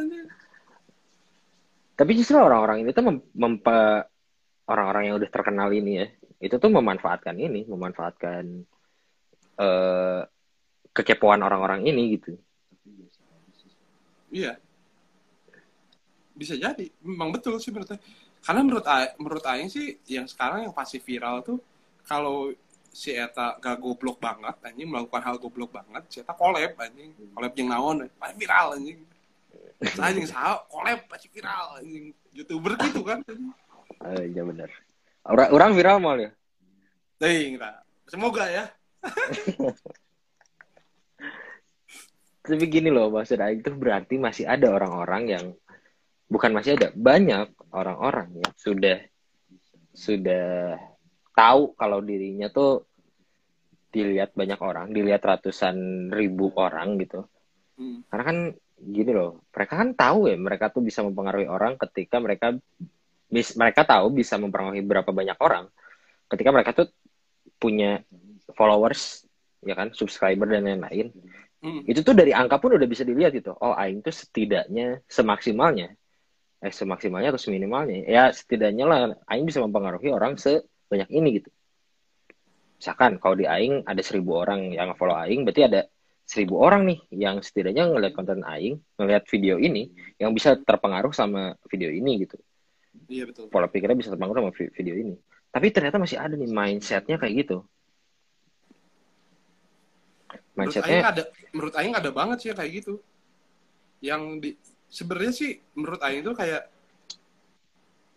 [1.96, 4.04] Tapi justru orang-orang ini tuh mem- mempe
[4.68, 6.08] orang-orang yang udah terkenal ini ya,
[6.44, 8.44] itu tuh memanfaatkan ini, memanfaatkan
[9.56, 10.22] eh
[10.92, 12.36] kekepoan orang-orang ini gitu.
[14.36, 14.60] Iya.
[16.36, 16.92] Bisa jadi.
[17.00, 18.04] Memang betul sih menurut Aing.
[18.44, 21.64] Karena menurut menurut Aing sih yang sekarang yang pasti viral tuh
[22.04, 22.52] kalau
[22.96, 27.52] si Eta gak goblok banget anjing melakukan hal goblok banget si Eta collab anjing collab
[27.60, 29.04] yang naon paling viral anjing
[29.84, 33.52] Saya anjing sah collab pasti viral anjing youtuber gitu kan anjing.
[34.16, 34.72] Eh, iya benar.
[35.28, 36.32] Orang, orang viral mal ya.
[37.20, 37.60] Ting,
[38.08, 38.66] semoga ya
[42.46, 45.46] Tapi gini loh, maksud Aing tuh berarti masih ada orang-orang yang
[46.30, 49.02] bukan masih ada, banyak orang-orang yang sudah
[49.96, 50.78] sudah
[51.36, 52.88] tahu kalau dirinya tuh
[53.92, 57.28] dilihat banyak orang, dilihat ratusan ribu orang gitu.
[57.80, 58.04] Hmm.
[58.12, 58.38] Karena kan
[58.76, 62.56] gini loh, mereka kan tahu ya, mereka tuh bisa mempengaruhi orang ketika mereka
[63.32, 65.72] bis, mereka tahu bisa mempengaruhi berapa banyak orang
[66.28, 66.88] ketika mereka tuh
[67.56, 68.04] punya
[68.52, 69.24] followers,
[69.64, 71.14] ya kan, subscriber dan lain-lain.
[71.64, 71.82] Hmm.
[71.88, 73.52] Itu tuh dari angka pun udah bisa dilihat itu.
[73.56, 75.96] Oh, aing tuh setidaknya semaksimalnya
[76.66, 80.40] eh semaksimalnya atau seminimalnya ya setidaknya lah aing bisa mempengaruhi orang
[80.86, 81.50] sebanyak ini gitu.
[82.78, 85.82] misalkan kalau di Aing ada seribu orang yang follow Aing berarti ada
[86.26, 89.90] seribu orang nih yang setidaknya ngeliat konten Aing ngeliat video ini
[90.22, 92.38] yang bisa terpengaruh sama video ini gitu
[93.06, 93.52] Iya betul.
[93.52, 95.16] pola pikirnya bisa terpengaruh sama vi- video ini
[95.50, 97.58] tapi ternyata masih ada nih mindsetnya kayak gitu
[100.56, 102.94] Menurut Aing mindsetnya ada, menurut Aing ada banget sih kayak gitu.
[104.00, 104.50] Yang di
[104.88, 106.72] sebenarnya sih menurut Aing itu kayak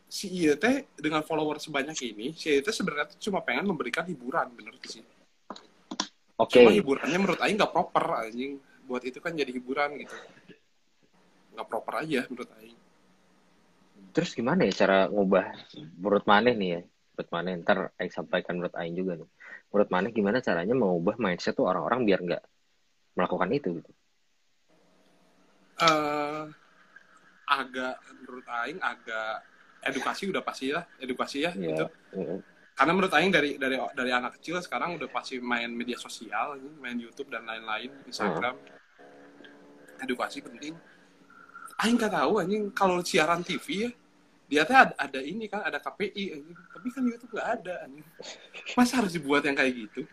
[0.09, 4.49] si iya teh dengan follower sebanyak ini, si iya teh sebenarnya cuma pengen memberikan hiburan
[4.57, 5.05] bener sih.
[6.41, 8.57] oke Cuma hiburannya menurut Aing nggak proper anjing.
[8.89, 10.17] Buat itu kan jadi hiburan gitu.
[11.53, 12.79] Nggak proper aja menurut Aing.
[14.09, 15.47] terus gimana ya cara ngubah
[16.01, 16.81] menurut Maneh nih ya
[17.15, 19.29] menurut Maneh ntar Aing sampaikan menurut Aing juga nih
[19.71, 22.43] menurut Maneh gimana caranya mengubah mindset tuh orang-orang biar nggak
[23.15, 23.91] melakukan itu gitu
[25.79, 26.43] eh
[27.47, 29.45] agak menurut Aing agak
[29.83, 31.87] edukasi udah pasti lah edukasi ya ya gitu.
[32.19, 32.39] mm,
[32.79, 36.95] karena menurut Aing dari dari dari anak kecil sekarang udah pasti main media sosial main
[36.95, 38.55] YouTube dan lain-lain Instagram.
[39.99, 40.79] Edukasi penting.
[41.83, 42.71] Aing nggak tahu anjing.
[42.71, 43.91] Kalau siaran TV ya
[44.49, 46.55] dia teh ada, ada ini kan ada KPI anjing.
[46.55, 48.07] Tapi kan YouTube nggak ada anjing.
[48.79, 50.07] Masa harus dibuat yang kayak gitu?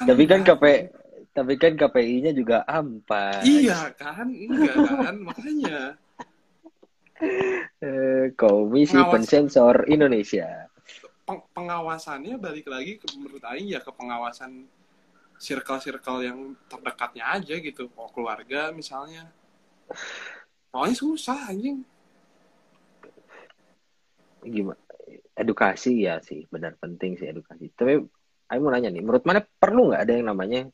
[0.00, 0.64] Tapi kan nggak KP
[1.36, 5.20] tapi kan KPI-nya juga ampas iya kan enggak kan.
[5.20, 5.92] Makanya
[8.36, 10.68] Komisi Pengawas- Pensensor Indonesia.
[11.26, 14.68] Peng- pengawasannya balik lagi ke, menurut Aing ya ke pengawasan
[15.36, 16.38] circle-circle yang
[16.70, 17.90] terdekatnya aja gitu.
[17.92, 19.28] Kalau keluarga misalnya.
[20.70, 21.82] Pokoknya susah anjing.
[24.46, 24.78] Gimana
[25.36, 27.68] edukasi ya sih benar penting sih edukasi.
[27.76, 28.00] Tapi
[28.46, 30.70] Aing mau nanya nih menurut mana perlu nggak ada yang namanya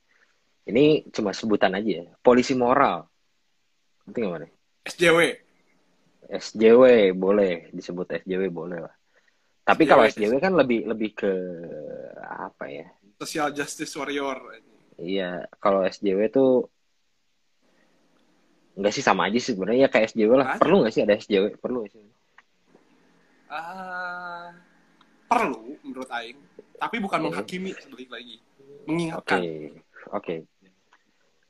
[0.69, 3.09] ini cuma sebutan aja ya polisi moral.
[4.07, 4.47] Penting nggak mana
[4.87, 5.19] SJW
[6.33, 8.95] SJW boleh disebut SJW boleh lah.
[9.63, 9.91] Tapi SJW.
[9.91, 11.33] kalau SJW kan lebih lebih ke
[12.25, 12.87] apa ya?
[13.21, 14.41] Social justice warrior.
[14.97, 16.67] Iya kalau SJW tuh
[18.73, 20.57] nggak sih sama aja sih sebenarnya ya kayak SJW lah.
[20.57, 20.61] Aja.
[20.65, 22.03] perlu nggak sih ada SJW perlu sih?
[23.53, 24.57] Ah,
[25.29, 26.41] perlu menurut Aing.
[26.81, 27.25] Tapi bukan Oke.
[27.29, 28.37] menghakimi balik lagi.
[28.41, 29.41] Oke mengingatkan.
[30.17, 30.35] Oke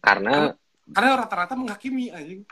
[0.03, 0.51] karena
[0.91, 2.43] karena rata-rata menghakimi anjing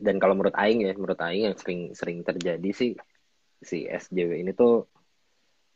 [0.00, 2.96] dan kalau menurut Aing ya menurut Aing yang sering sering terjadi sih
[3.62, 4.86] si SJW ini tuh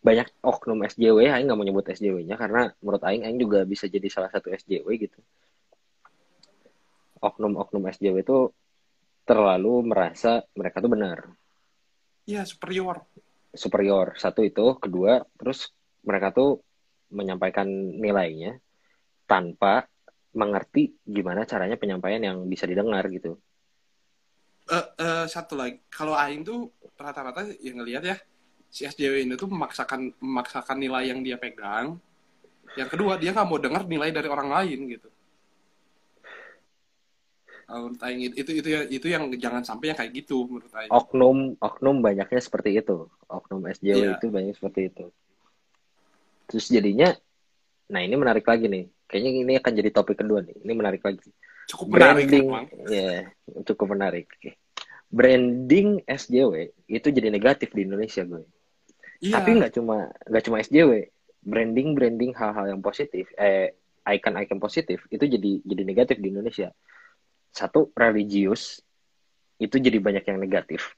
[0.00, 4.07] banyak oknum SJW Aing nggak mau nyebut SJW-nya karena menurut Aing Aing juga bisa jadi
[4.07, 5.18] salah satu SJW gitu.
[7.18, 8.55] Oknum-oknum SJW itu
[9.26, 11.26] terlalu merasa mereka tuh benar.
[12.22, 13.02] Ya superior.
[13.50, 14.14] Superior.
[14.14, 15.74] Satu itu kedua terus
[16.07, 16.62] mereka tuh
[17.11, 17.66] menyampaikan
[17.98, 18.62] nilainya
[19.26, 19.90] tanpa
[20.38, 23.40] mengerti gimana caranya penyampaian yang bisa didengar gitu
[24.66, 25.79] eh eh, satu lagi.
[25.87, 28.16] Kalau Aing tuh rata-rata yang ngelihat ya
[28.66, 32.02] si SJW ini tuh memaksakan memaksakan nilai yang dia pegang.
[32.74, 35.09] Yang kedua dia nggak mau dengar nilai dari orang lain gitu.
[37.66, 40.90] Menurut Aing itu itu ya- itu yang jangan sampai yang kayak gitu menurut Aing.
[40.90, 43.07] Oknum oknum banyaknya seperti itu.
[43.31, 44.18] Oknum SJW Iya.
[44.18, 45.05] itu banyak seperti itu.
[46.50, 47.14] Terus jadinya
[47.87, 48.90] nah ini menarik lagi nih.
[49.07, 50.59] Kayaknya ini akan jadi topik kedua nih.
[50.66, 51.31] Ini menarik lagi
[51.66, 53.12] cukup menarik branding emang ya
[53.66, 54.26] cukup menarik.
[55.07, 58.42] Branding SJW itu jadi negatif di Indonesia gue.
[59.22, 59.38] Iya.
[59.38, 60.92] Tapi nggak cuma nggak cuma SJW
[61.46, 63.74] branding branding hal-hal yang positif eh
[64.07, 66.70] icon-icon positif itu jadi jadi negatif di Indonesia.
[67.55, 68.83] Satu religius
[69.57, 70.94] itu jadi banyak yang negatif.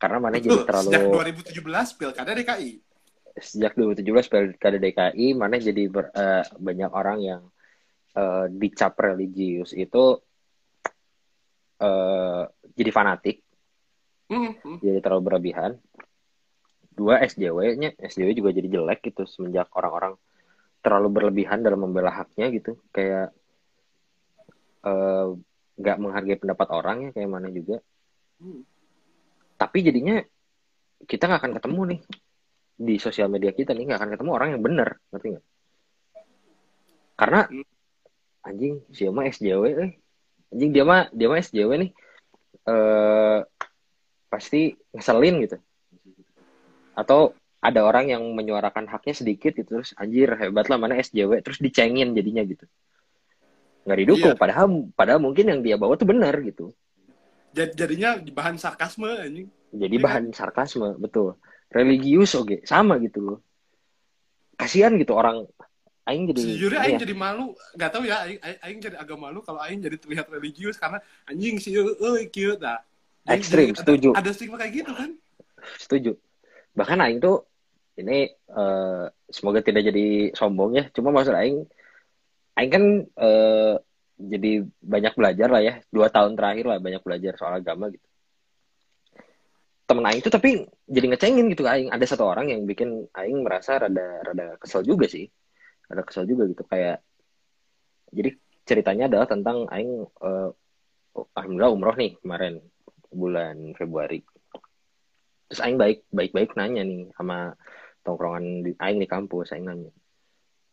[0.00, 1.02] Karena mana jadi Betul, terlalu sejak
[1.54, 2.70] 2017 pilkada DKI
[3.38, 7.40] sejak 2017 pilkada DKI mana jadi ber- eh, banyak orang yang
[8.12, 10.18] eh, dicap religius itu
[11.80, 12.42] eh,
[12.76, 13.38] jadi fanatik
[14.32, 14.80] Hmm, hmm.
[14.80, 15.76] jadi terlalu berlebihan
[16.96, 20.16] dua SJW-nya SJW juga jadi jelek gitu semenjak orang-orang
[20.80, 23.28] terlalu berlebihan dalam membela haknya gitu kayak
[24.88, 25.26] eh,
[25.72, 27.80] nggak menghargai pendapat orang ya kayak mana juga
[28.42, 28.66] Hmm.
[29.54, 30.18] tapi jadinya
[31.06, 32.00] kita nggak akan ketemu nih
[32.74, 35.46] di sosial media kita nih nggak akan ketemu orang yang benar ngerti nggak
[37.14, 37.62] karena Hmm.
[38.42, 39.90] Anjing dia mah SJW eh.
[40.50, 41.90] Anjing dia mah dia mah SJW nih.
[42.66, 43.38] Eh
[44.28, 45.56] pasti ngeselin gitu.
[46.96, 51.62] Atau ada orang yang menyuarakan haknya sedikit gitu terus anjir hebat lah mana SJW terus
[51.62, 52.66] dicengin jadinya gitu.
[53.86, 54.40] Nggak didukung Iya.
[54.40, 56.74] padahal padahal mungkin yang dia bawa tuh benar gitu.
[57.52, 59.46] Jad- jadinya bahan sarkasme anjing.
[59.72, 61.38] Jadi Iya bahan sarkasme betul.
[61.72, 63.38] Religius oke sama gitu loh.
[64.58, 65.48] Kasihan gitu orang
[66.02, 67.46] aing jadi sejujurnya Aing ya, jadi malu.
[67.78, 70.98] Nggak tahu ya Aing, Aing, jadi agak malu kalau Aing jadi terlihat religius karena
[71.30, 72.82] anjing sih eh cute dah.
[73.22, 74.08] Jadi- Ekstrim, ada- setuju.
[74.18, 75.10] ada, stigma kayak gitu kan?
[75.78, 76.18] Setuju.
[76.74, 77.46] Bahkan aing tuh
[77.94, 80.84] ini uh, semoga tidak jadi sombong ya.
[80.90, 81.62] Cuma maksud aing
[82.58, 82.84] aing kan
[83.14, 83.78] uh,
[84.18, 85.78] jadi banyak belajar lah ya.
[85.86, 88.02] Dua tahun terakhir lah banyak belajar soal agama gitu.
[89.86, 91.94] Temen aing itu tapi jadi ngecengin gitu aing.
[91.94, 95.30] Ada satu orang yang bikin aing merasa rada rada kesel juga sih
[95.88, 97.02] rada kesel juga gitu kayak
[98.12, 98.30] jadi
[98.62, 100.50] ceritanya adalah tentang aing uh,
[101.34, 102.60] alhamdulillah umroh nih kemarin
[103.12, 104.24] bulan Februari.
[105.48, 107.52] Terus aing baik baik baik nanya nih sama
[108.00, 109.92] tongkrongan di aing di kampus aing nanya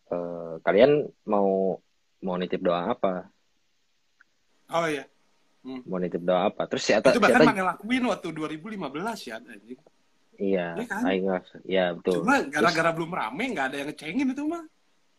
[0.09, 0.17] e,
[0.63, 1.77] kalian mau
[2.23, 3.29] mau nitip doa apa?
[4.71, 5.05] Oh iya.
[5.59, 5.83] Hmm.
[5.91, 6.71] mau nitip doa apa?
[6.71, 9.79] Terus si Ata, itu bahkan si mana lakuin waktu 2015 ya anjing.
[10.39, 11.01] Iya ya, kan?
[11.03, 11.25] aing
[11.67, 12.23] ya betul.
[12.23, 14.63] Cuma gara-gara belum rame nggak ada yang ngecengin itu mah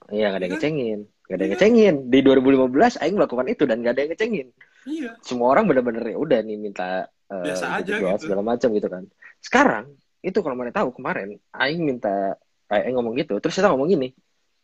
[0.08, 0.60] iya nggak ada yang iya.
[0.60, 1.00] ngecengin.
[1.04, 1.58] Nggak ada yang iya.
[1.60, 1.94] ngecengin.
[2.08, 4.48] Di 2015 aing melakukan itu dan nggak ada yang ngecengin.
[4.88, 5.10] Iya.
[5.20, 8.24] Semua orang bener-bener ya udah nih minta uh, biasa aja gitu.
[8.24, 9.04] segala macam gitu kan.
[9.44, 9.84] Sekarang
[10.24, 12.40] itu kalau mana tahu kemarin Aing minta
[12.72, 13.36] Aing ngomong gitu.
[13.44, 14.16] Terus kita ngomong gini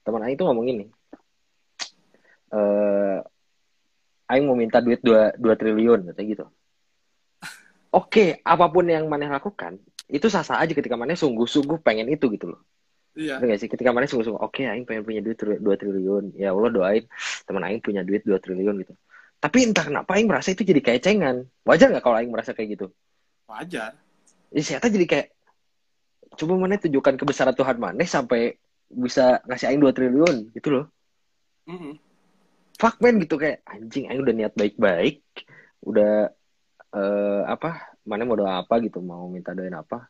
[0.06, 0.86] teman Aing tuh ngomong gini
[2.54, 3.18] eh
[4.26, 6.44] Aing mau minta duit dua dua triliun katanya gitu.
[7.94, 12.30] Oke okay, apa pun yang mana lakukan itu sah-sah aja ketika mana sungguh-sungguh pengen itu
[12.30, 12.62] gitu loh
[13.16, 13.40] Iya.
[13.40, 13.68] Gak sih?
[13.72, 16.36] Ketika mana sungguh-sungguh, oke, okay, Aing pengen punya duit dua triliun.
[16.36, 17.04] Ya Allah doain
[17.48, 18.92] teman Aing punya duit dua triliun gitu.
[19.40, 21.48] Tapi entah kenapa Aing merasa itu jadi kayak cengan.
[21.64, 22.86] Wajar nggak kalau Aing merasa kayak gitu?
[23.48, 23.96] Wajar.
[24.52, 25.28] Ya, ternyata jadi kayak,
[26.36, 30.84] coba mana tunjukkan kebesaran Tuhan mana sampai bisa ngasih aing 2 triliun gitu loh.
[31.66, 31.92] Mm -hmm.
[32.76, 35.24] Fuck man gitu kayak anjing aing udah niat baik-baik,
[35.82, 36.30] udah
[36.94, 40.06] uh, apa mana mau doa apa gitu mau minta doain apa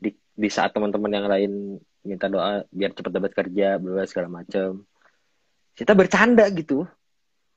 [0.00, 1.52] di di saat teman-teman yang lain
[2.00, 4.88] minta doa biar cepat dapat kerja berbagai segala macam
[5.76, 6.88] kita bercanda gitu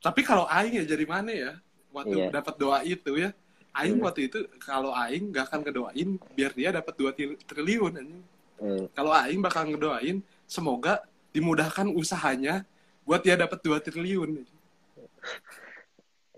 [0.04, 1.52] tapi kalau aing ya jadi mana ya
[1.96, 2.30] waktu yeah.
[2.30, 3.32] dapat doa itu ya
[3.74, 4.06] Aing hmm.
[4.06, 7.12] waktu itu kalau Aing gak akan ngedoain biar dia dapat dua
[7.50, 8.22] triliun
[8.64, 8.86] Hmm.
[8.96, 11.04] Kalau Aing bakal ngedoain semoga
[11.36, 12.64] dimudahkan usahanya
[13.04, 14.46] buat dia dapat dua triliun.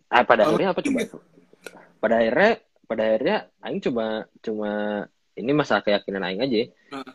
[0.10, 1.22] Ah, pada akhirnya apa coba?
[2.02, 2.52] Pada akhirnya
[2.88, 4.72] pada akhirnya Aing cuma cuma
[5.36, 6.58] ini masalah keyakinan Aing aja.
[6.96, 7.14] Nah.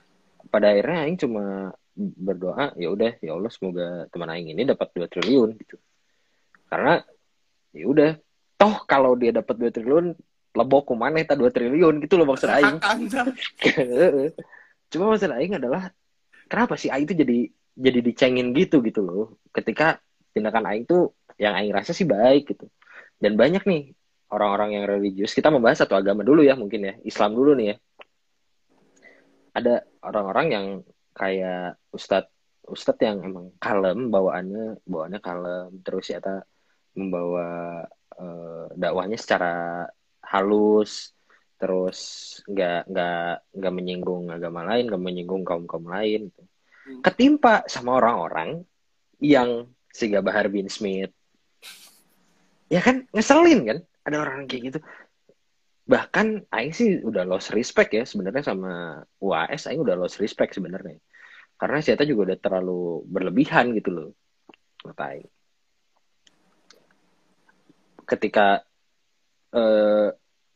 [0.52, 5.08] Pada akhirnya Aing cuma berdoa ya udah ya Allah semoga teman Aing ini dapat dua
[5.08, 5.76] triliun gitu.
[6.68, 7.00] Karena
[7.72, 8.10] ya udah
[8.60, 10.12] toh kalau dia dapat dua triliun
[10.50, 12.76] lebok mana itu dua triliun gitu loh maksud Aing.
[14.92, 15.88] Cuma maksud Aing adalah
[16.46, 17.38] kenapa sih Aing itu jadi
[17.80, 19.40] jadi dicengin gitu gitu loh.
[19.50, 19.96] Ketika
[20.36, 22.68] tindakan Aing tuh yang Aing rasa sih baik gitu.
[23.20, 23.92] Dan banyak nih
[24.32, 25.36] orang-orang yang religius.
[25.36, 26.94] Kita membahas satu agama dulu ya mungkin ya.
[27.04, 27.76] Islam dulu nih ya
[29.54, 30.66] ada orang-orang yang
[31.14, 32.30] kayak ustadz
[32.70, 35.70] ustadz yang emang kalem bawaannya bawaannya kalem.
[35.82, 36.20] Terus ya
[36.94, 37.82] membawa
[38.18, 39.86] uh, dakwahnya secara
[40.26, 41.12] halus.
[41.60, 42.00] Terus
[42.48, 46.30] nggak nggak nggak menyinggung agama lain nggak menyinggung kaum kaum lain.
[46.30, 46.42] Gitu.
[46.80, 47.04] Hmm.
[47.04, 48.64] ketimpa sama orang-orang
[49.20, 51.12] yang sehingga Bahar bin Smith.
[52.72, 53.04] Ya kan?
[53.12, 53.78] Ngeselin kan?
[54.06, 54.78] Ada orang kayak gitu
[55.90, 61.02] bahkan Aing sih udah lost respect ya sebenarnya sama UAS Aing udah lost respect sebenarnya.
[61.58, 64.08] Karena siapa juga udah terlalu berlebihan gitu loh
[64.86, 65.28] kata Aing.
[68.06, 68.62] Ketika
[69.58, 70.08] uh,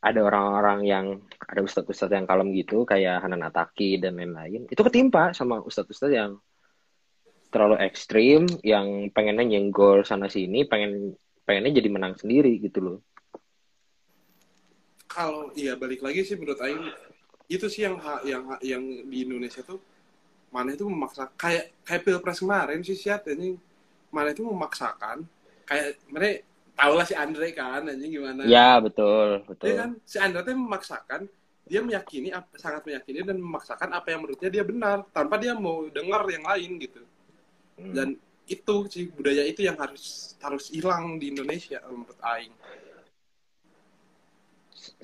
[0.05, 1.07] ada orang-orang yang
[1.43, 6.39] ada ustadz-ustadz yang kalem gitu kayak Hanan Ataki dan lain-lain itu ketimpa sama ustadz-ustadz yang
[7.51, 12.99] terlalu ekstrim yang pengennya nyenggol sana sini pengen pengennya jadi menang sendiri gitu loh
[15.15, 16.91] kalau iya balik lagi sih menurut Aing
[17.47, 19.79] itu sih yang yang yang di Indonesia tuh
[20.51, 23.55] mana itu memaksa kayak kayak pilpres kemarin sih siat ini
[24.11, 25.23] mana itu memaksakan
[25.67, 26.43] kayak mereka
[26.75, 28.43] tahu lah si Andre kan anjing gimana.
[28.51, 29.67] Ya betul betul.
[29.71, 29.91] Dia kan?
[30.03, 31.21] Si Andre tuh memaksakan
[31.65, 32.29] dia meyakini
[32.61, 36.77] sangat meyakini dan memaksakan apa yang menurutnya dia benar tanpa dia mau dengar yang lain
[36.83, 37.01] gitu.
[37.75, 37.91] Hmm.
[37.91, 38.09] dan
[38.47, 42.55] itu sih budaya itu yang harus harus hilang di Indonesia menurut Aing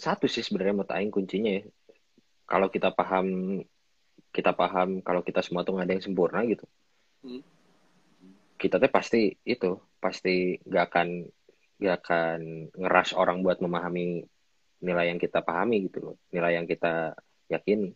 [0.01, 1.65] satu sih sebenarnya menurut Aing kuncinya ya.
[2.49, 3.61] Kalau kita paham
[4.31, 6.67] kita paham kalau kita semua tuh nggak ada yang sempurna gitu.
[7.21, 7.45] Hmm.
[8.57, 11.09] kita tuh pasti itu pasti gak akan
[11.81, 12.41] gak akan
[12.73, 14.25] ngeras orang buat memahami
[14.81, 17.13] nilai yang kita pahami gitu loh nilai yang kita
[17.53, 17.93] yakini.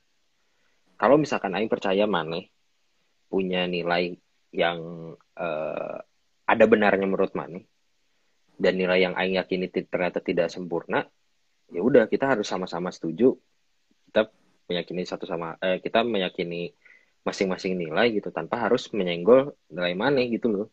[1.01, 2.41] Kalau misalkan Aing percaya mana
[3.33, 4.17] punya nilai
[4.53, 4.79] yang
[5.17, 5.99] uh,
[6.45, 7.61] ada benarnya menurut mana
[8.61, 11.09] dan nilai yang Aing yakini ternyata tidak sempurna
[11.73, 13.37] ya udah kita harus sama-sama setuju.
[14.11, 14.29] Kita
[14.69, 16.73] meyakini satu sama eh, kita meyakini
[17.25, 20.67] masing-masing nilai gitu tanpa harus menyenggol nilai mana gitu loh.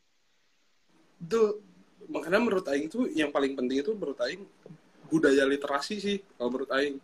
[1.24, 1.64] Itu
[2.12, 4.44] makanya menurut Aing itu yang paling penting itu menurut Aing
[5.08, 7.00] budaya literasi sih kalau menurut Aing.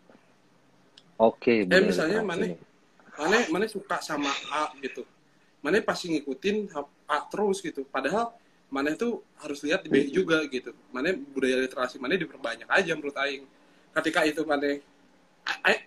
[1.18, 2.54] Oke okay, eh misalnya mana
[3.18, 5.08] mana mana suka sama A gitu.
[5.64, 6.70] Mana pasti ngikutin
[7.08, 7.88] A terus gitu.
[7.88, 8.36] Padahal
[8.68, 10.76] mana itu harus lihat di B juga gitu.
[10.92, 13.48] Mana budaya literasi mana diperbanyak aja menurut aing
[13.98, 14.78] ketika itu mana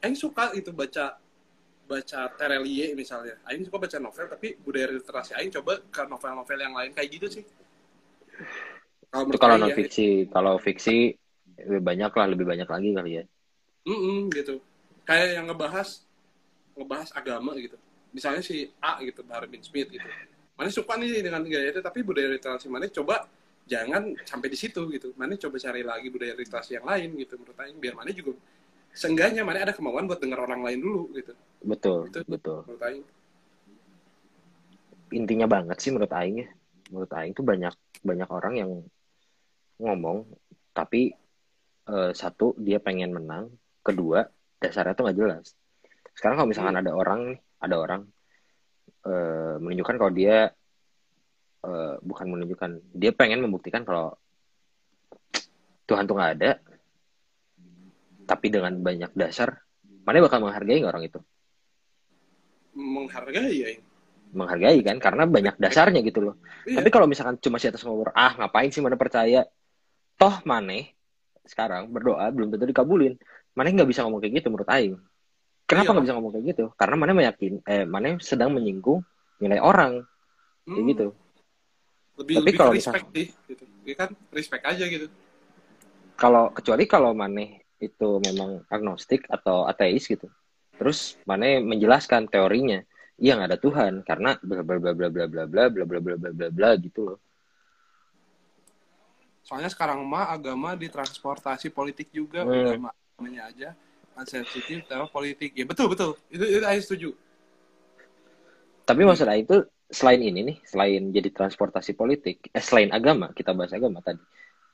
[0.02, 1.16] aing suka itu baca
[1.90, 3.34] baca Terelie misalnya.
[3.50, 6.90] Aing suka baca novel tapi budaya literasi aing coba ke novel-novel yang lain.
[6.94, 7.44] Kayak gitu sih.
[9.10, 11.18] Kalau itu kalau non fiksi ya, kalau fiksi
[11.66, 13.24] lebih banyak lah lebih banyak lagi kali ya.
[13.84, 14.54] Mm -mm, gitu.
[15.02, 16.06] Kayak yang ngebahas
[16.78, 17.74] ngebahas agama gitu.
[18.14, 20.06] Misalnya si A gitu Bahar bin Smith gitu.
[20.54, 22.86] Mana suka nih dengan gaya itu tapi budaya literasi mana?
[22.86, 23.26] Coba
[23.70, 25.14] jangan sampai di situ gitu.
[25.14, 28.34] Mana coba cari lagi budaya literasi yang lain gitu menurut Aing biar mana juga
[28.90, 31.32] seenggaknya mana ada kemauan buat dengar orang lain dulu gitu.
[31.62, 32.66] Betul itu, betul.
[32.66, 33.06] menurut Aing.
[35.14, 36.48] Intinya banget sih menurut Aing ya.
[36.90, 38.70] Menurut Aing tuh banyak banyak orang yang
[39.78, 40.26] ngomong
[40.74, 41.14] tapi
[41.86, 43.54] uh, satu dia pengen menang.
[43.86, 44.26] Kedua
[44.58, 45.54] dasarnya tuh nggak jelas.
[46.18, 46.82] Sekarang kalau misalkan hmm.
[46.82, 47.22] ada orang
[47.62, 48.02] ada orang
[49.06, 50.50] uh, menunjukkan kalau dia
[51.64, 54.14] uh, bukan menunjukkan dia pengen membuktikan kalau
[55.88, 56.50] Tuhan tuh nggak ada
[58.24, 59.62] tapi dengan banyak dasar
[60.06, 61.18] mana bakal menghargai orang itu
[62.76, 63.68] menghargai ya
[64.30, 66.78] menghargai kan karena banyak dasarnya gitu loh iya.
[66.78, 69.42] tapi kalau misalkan cuma si atas ngomong ah ngapain sih mana percaya
[70.14, 70.86] toh mana
[71.42, 73.18] sekarang berdoa belum tentu dikabulin
[73.58, 74.94] mana nggak bisa ngomong kayak gitu menurut Aing
[75.70, 75.90] Kenapa iya.
[75.94, 76.06] nggak iya.
[76.10, 76.64] bisa ngomong kayak gitu?
[76.74, 79.06] Karena mana meyakin, eh mana sedang menyinggung
[79.38, 80.02] nilai orang,
[80.66, 80.74] hmm.
[80.74, 81.06] kayak gitu.
[82.20, 83.64] Lebih, Tapi lebih kalau respect misal, sih, gitu.
[83.88, 85.06] Ya kan respect aja gitu.
[86.20, 90.28] Kalau kecuali kalau mana itu memang agnostik atau ateis gitu,
[90.76, 92.84] terus mana menjelaskan teorinya,
[93.16, 96.14] iya nggak ada Tuhan karena bla bla bla bla bla bla bla bla bla bla
[96.20, 97.18] bla bla bla gitu loh.
[99.40, 102.52] Soalnya sekarang mah agama ditransportasi politik juga, hmm.
[102.52, 102.76] udah
[103.16, 103.70] namanya aja
[104.26, 107.10] sensitif sama politik ya betul betul itu itu saya setuju
[108.84, 109.56] tapi maksudnya itu
[109.90, 114.22] selain ini nih selain jadi transportasi politik eh, selain agama kita bahas agama tadi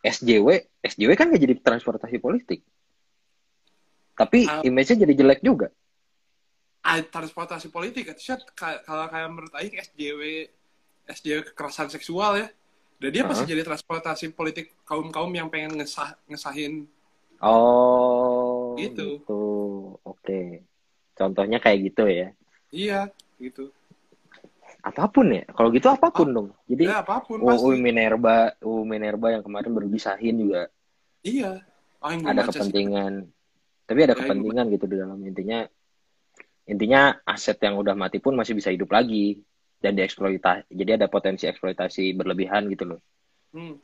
[0.04, 2.60] SJW SJW kan gak jadi transportasi politik
[4.16, 5.72] tapi uh, image-nya jadi jelek juga
[6.84, 10.52] uh, transportasi politik itu kalau kayak menurut Aik SJW
[11.08, 12.48] SJW kekerasan seksual ya
[12.96, 13.30] dan dia uh -huh.
[13.32, 16.88] pasti jadi transportasi politik kaum kaum yang pengen ngesah ngesahin
[17.40, 19.20] Oh, gitu.
[19.20, 19.44] gitu.
[20.04, 20.64] Oke.
[21.16, 22.28] Contohnya kayak gitu ya.
[22.72, 23.00] Iya,
[23.40, 23.72] gitu.
[24.87, 25.43] Apa pun ya.
[25.51, 26.49] Kalau gitu apa pun oh, dong.
[26.70, 30.70] Jadi ya, apa pun U, U Minerba, U Minerba yang kemarin baru disahin juga.
[31.26, 31.66] Iya.
[31.99, 33.26] Oh, ada kepentingan.
[33.26, 33.91] Sih.
[33.91, 35.66] Tapi ada ya, kepentingan gitu di dalam intinya.
[36.70, 39.43] Intinya aset yang udah mati pun masih bisa hidup lagi
[39.82, 40.70] dan dieksploitasi.
[40.70, 43.01] Jadi ada potensi eksploitasi berlebihan gitu loh.
[43.55, 43.82] Hmm.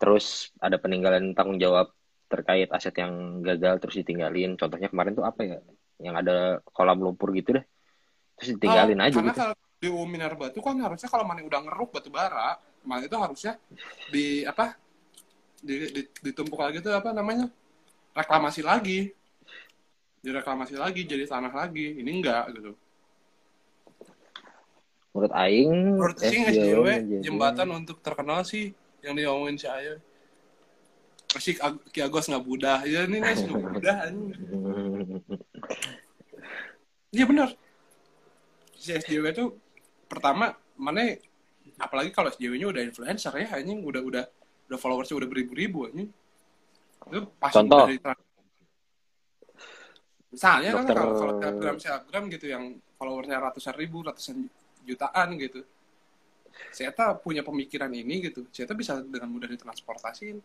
[0.00, 1.92] Terus ada peninggalan tanggung jawab
[2.28, 5.58] terkait aset yang gagal terus ditinggalin contohnya kemarin tuh apa ya
[5.98, 7.64] yang ada kolam lumpur gitu deh
[8.36, 9.32] terus ditinggalin oh, aja gitu.
[9.32, 13.54] kalau di Minerba itu kan harusnya kalau mana udah ngeruk batu bara mana itu harusnya
[14.10, 14.74] di apa
[15.58, 17.50] di, di, ditumpuk lagi tuh apa namanya?
[18.14, 19.10] Reklamasi lagi.
[20.22, 21.98] Direklamasi lagi jadi tanah lagi.
[21.98, 22.72] Ini enggak gitu.
[25.14, 26.86] Menurut Aing menurut Aing SJW
[27.26, 28.70] jembatan untuk terkenal sih
[29.02, 29.98] yang diomongin si Ayo.
[31.28, 31.58] Pasti
[31.92, 33.96] Ki Agos nggak budah ya ini nih nggak budah
[37.16, 37.50] iya benar.
[38.78, 39.44] Si SJW itu
[40.08, 41.14] pertama mana
[41.78, 44.24] apalagi kalau SJW-nya udah influencer ya anjing udah udah
[44.68, 46.10] udah followersnya udah beribu-ribu anjing.
[47.08, 47.86] Itu pasti Contoh.
[47.86, 47.98] dari
[50.28, 50.96] misalnya kan Dokter...
[50.96, 52.64] kan kalau kalau selebgram selebgram gitu yang
[53.00, 54.36] followersnya ratusan ribu ratusan
[54.84, 55.62] jutaan gitu.
[56.74, 56.90] Saya
[57.22, 58.42] punya pemikiran ini gitu.
[58.50, 60.42] Saya bisa dengan mudah ditransportasiin.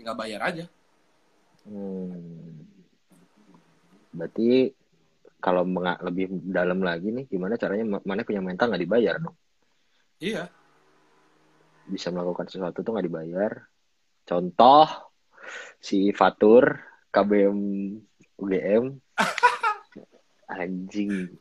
[0.00, 0.66] Tinggal bayar aja.
[1.60, 2.64] Hmm.
[4.10, 4.72] berarti
[5.40, 5.64] kalau
[6.04, 9.36] lebih dalam lagi nih gimana caranya mana punya mental nggak dibayar dong?
[10.20, 10.46] Iya.
[11.88, 13.52] Bisa melakukan sesuatu tuh nggak dibayar.
[14.28, 14.86] Contoh
[15.80, 16.76] si Fatur
[17.08, 17.58] KBM
[18.36, 18.84] UGM
[20.60, 21.34] anjing.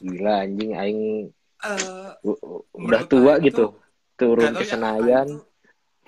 [0.00, 1.00] Gila anjing aing
[1.62, 2.10] uh,
[2.74, 3.76] udah tua gitu
[4.18, 5.28] turun ke ya, Senayan.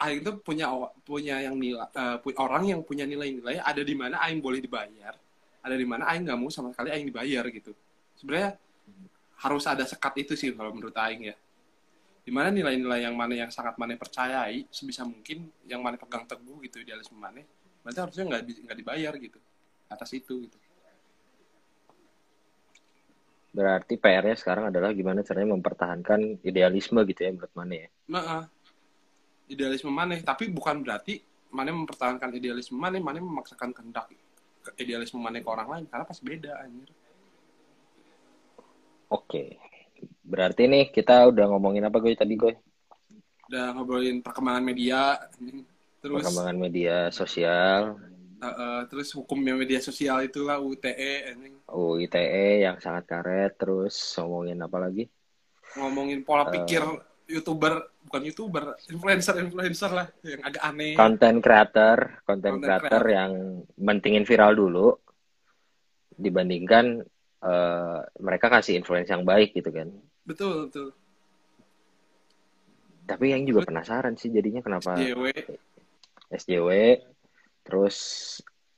[0.00, 0.72] aing tuh punya
[1.04, 5.12] punya yang nilai uh, orang yang punya nilai-nilai ada di mana aing boleh dibayar
[5.60, 7.72] ada di mana aing nggak mau sama sekali aing dibayar gitu.
[8.16, 8.56] Sebenarnya
[9.40, 11.36] harus ada sekat itu sih kalau menurut aing ya.
[12.20, 16.60] Di mana nilai-nilai yang mana yang sangat mana percayai sebisa mungkin yang mana pegang teguh
[16.64, 17.40] gitu idealisme mana
[17.80, 19.40] berarti harusnya nggak nggak dibayar gitu
[19.88, 20.58] atas itu gitu.
[23.50, 27.88] Berarti PR-nya sekarang adalah gimana caranya mempertahankan idealisme gitu ya menurut mana ya?
[28.06, 28.46] Nah,
[29.50, 31.18] idealisme mana tapi bukan berarti
[31.50, 34.06] mana mempertahankan idealisme mana mana memaksakan kehendak
[34.76, 36.90] idealisme mana ke orang lain karena pasti beda anjir
[39.10, 39.58] Oke.
[40.22, 42.54] Berarti nih kita udah ngomongin apa gue tadi gue?
[43.50, 45.18] Udah ngobrolin perkembangan media,
[45.98, 47.98] terus Perkembangan media sosial,
[48.38, 51.58] uh, uh, terus hukumnya media sosial itulah UTE, anjing.
[51.66, 55.10] UITE yang sangat karet, terus ngomongin apa lagi?
[55.70, 56.58] ngomongin pola Eh.
[56.58, 56.82] pikir
[57.30, 57.72] youtuber
[58.02, 63.32] bukan youtuber influencer influencer lah yang agak aneh Content creator, content Content creator yang
[63.78, 64.98] mentingin viral dulu
[66.12, 67.00] dibandingkan
[67.40, 69.88] eh, mereka kasih influence yang baik gitu kan.
[70.26, 70.88] betul betul
[73.06, 75.24] Tapi yang juga penasaran sih jadinya kenapa JW
[76.30, 76.70] SJW
[77.62, 77.96] terus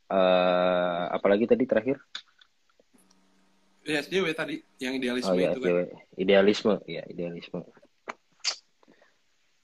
[0.09, 1.97] eh apalagi tadi terakhir?
[3.83, 5.79] ya SJW tadi yang idealisme Oh ya, itu kan SJW.
[6.15, 7.61] Idealisme, ya idealisme.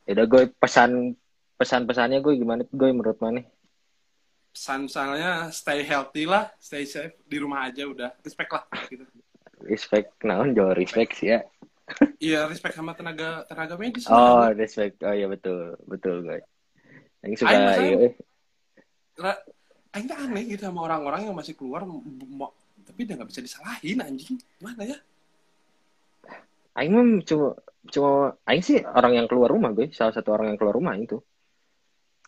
[0.09, 1.13] Ya udah gue pesan
[1.61, 3.45] pesan-pesannya gue gimana gue menurut mana?
[4.49, 9.05] pesan misalnya stay healthy lah stay safe di rumah aja udah respect lah gitu
[9.59, 11.43] Respect, naon jauh respect sih ya.
[12.25, 14.55] iya respect sama tenaga tenaga medis Oh, lah.
[14.55, 15.03] respect.
[15.03, 16.41] Oh iya betul, betul gue.
[17.27, 18.13] Yang suka masa- iya, eh.
[19.95, 21.83] Aing aneh gitu sama orang-orang yang masih keluar
[22.87, 24.99] tapi udah nggak bisa disalahin anjing gimana ya
[26.77, 27.49] Aing mah cuma
[27.89, 28.11] cuma
[28.45, 31.23] Aing sih orang yang keluar rumah gue, salah satu orang yang keluar rumah itu.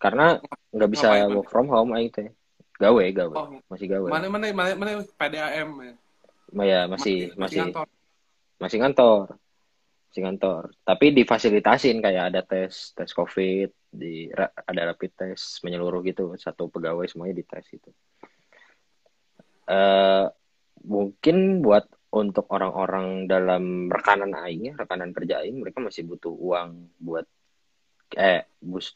[0.00, 0.40] Karena
[0.72, 2.32] nggak bisa Ngapain, work from home Aing teh.
[2.80, 3.34] Gawe, gawe.
[3.36, 4.08] oh Masih gawe.
[4.08, 5.92] mana mana mana mana PDAM ya
[6.50, 7.86] Ma- ya, masih masih kantor.
[8.56, 9.26] masih ngantor.
[10.10, 10.62] Masih ngantor.
[10.82, 14.26] Tapi difasilitasin kayak ada tes tes COVID, di
[14.66, 17.90] ada rapid test menyeluruh gitu, satu pegawai semuanya dites itu.
[19.70, 20.26] Eh
[20.82, 26.98] mungkin buat untuk orang-orang dalam rekanan aing ya, rekanan kerja aing, mereka masih butuh uang
[26.98, 27.26] buat
[28.18, 28.42] eh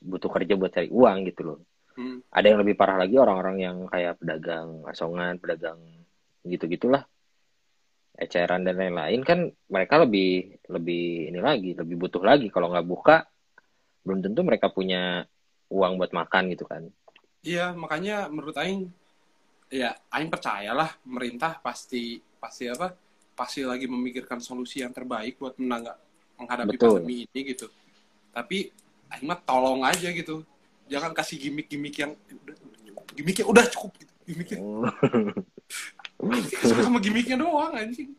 [0.02, 1.58] butuh kerja buat cari uang gitu loh.
[1.94, 2.18] Hmm.
[2.34, 5.78] Ada yang lebih parah lagi orang-orang yang kayak pedagang asongan, pedagang
[6.42, 7.06] gitu-gitulah.
[8.14, 13.26] Eceran dan lain-lain kan mereka lebih lebih ini lagi, lebih butuh lagi kalau nggak buka
[14.02, 15.22] belum tentu mereka punya
[15.70, 16.86] uang buat makan gitu kan.
[17.44, 18.88] Iya, makanya menurut Aing,
[19.68, 23.03] ya Aing percayalah pemerintah pasti pasti apa?
[23.35, 25.99] Pasti lagi memikirkan solusi yang terbaik buat menangga,
[26.39, 27.03] menghadapi Betul.
[27.03, 27.66] pandemi ini gitu.
[28.30, 28.70] Tapi
[29.11, 30.43] Aing mah tolong aja gitu.
[30.91, 33.05] Jangan kasih gimmick-gimmick yang "Eh, udah, udah cukup.
[33.14, 34.12] Gimmicknya udah cukup gitu.
[34.24, 34.59] Gimmicknya
[36.62, 38.14] suka sama gimmicknya doang anjing.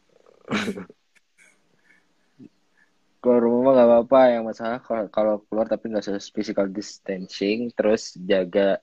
[3.18, 4.78] keluar rumah nggak apa-apa yang masalah
[5.10, 8.78] kalau keluar tapi nggak sesuai physical distancing terus jaga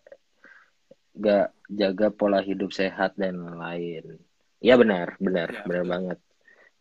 [1.14, 4.18] nggak jaga pola hidup sehat dan lain
[4.64, 5.92] iya benar benar Ya, benar betul.
[5.92, 6.18] banget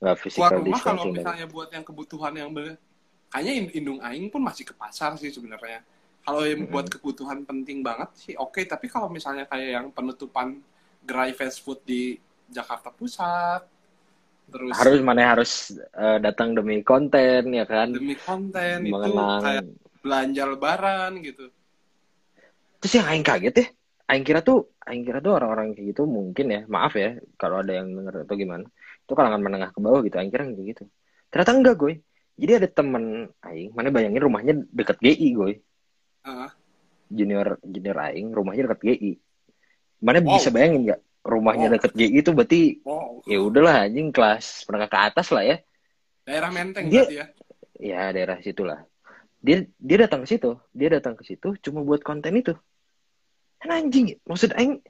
[0.01, 2.77] nggak Keluar physical rumah kalau misalnya buat yang kebutuhan yang ber...
[3.31, 5.79] Kayaknya in- indung Aing pun masih ke pasar sih sebenarnya.
[6.21, 6.73] Kalau yang Mm-mm.
[6.73, 8.59] buat kebutuhan penting banget sih oke.
[8.67, 10.59] Tapi kalau misalnya kayak yang penutupan
[11.07, 12.19] gerai fast food di
[12.51, 13.63] Jakarta Pusat,
[14.51, 19.63] terus harus mana harus eh, datang demi konten ya kan demi konten itu mengenang kayak
[20.03, 21.45] belanja lebaran gitu.
[22.83, 23.65] terus yang aing kaget ya
[24.11, 26.61] aing kira tuh aing kira tuh orang-orang kayak gitu mungkin ya.
[26.67, 28.67] Maaf ya kalau ada yang denger atau gimana.
[29.07, 30.83] Itu kalangan menengah ke bawah gitu aing kira kayak gitu.
[31.31, 31.93] Ternyata enggak gue
[32.35, 33.03] jadi ada temen
[33.45, 35.51] aing mana bayangin rumahnya deket GI gue
[36.21, 36.49] Ah,
[37.07, 39.11] junior junior aing rumahnya deket GI
[40.01, 40.37] mana Wow.
[40.37, 41.73] bisa bayangin nggak rumahnya Wow.
[41.77, 45.57] deket GI itu berarti wow, ya udahlah anjing kelas menengah ke atas lah ya.
[46.25, 47.25] Daerah Menteng Dia- berarti ya.
[47.77, 48.79] ya daerah situlah.
[49.41, 50.57] Dia dia datang ke situ.
[50.73, 52.53] Dia datang ke situ cuma buat konten itu
[53.61, 54.81] kan anjing maksud aing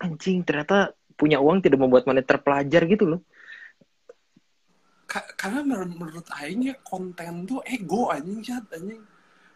[0.00, 3.20] anjing ternyata punya uang tidak membuat mana terpelajar gitu loh
[5.08, 9.00] Ka- karena menurut, menurut Aing ya konten tuh ego anjing Jad, anjing.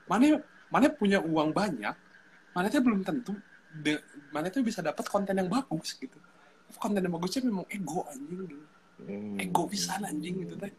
[0.09, 0.40] Mana
[0.72, 1.92] mana punya uang banyak,
[2.57, 3.36] mana tuh belum tentu
[3.84, 4.00] de,
[4.32, 6.16] mana tuh bisa dapat konten yang bagus gitu.
[6.80, 8.64] Konten yang bagusnya memang ego anjing gitu.
[9.05, 9.36] Hmm.
[9.36, 10.72] Ego pisan anjing gitu teh.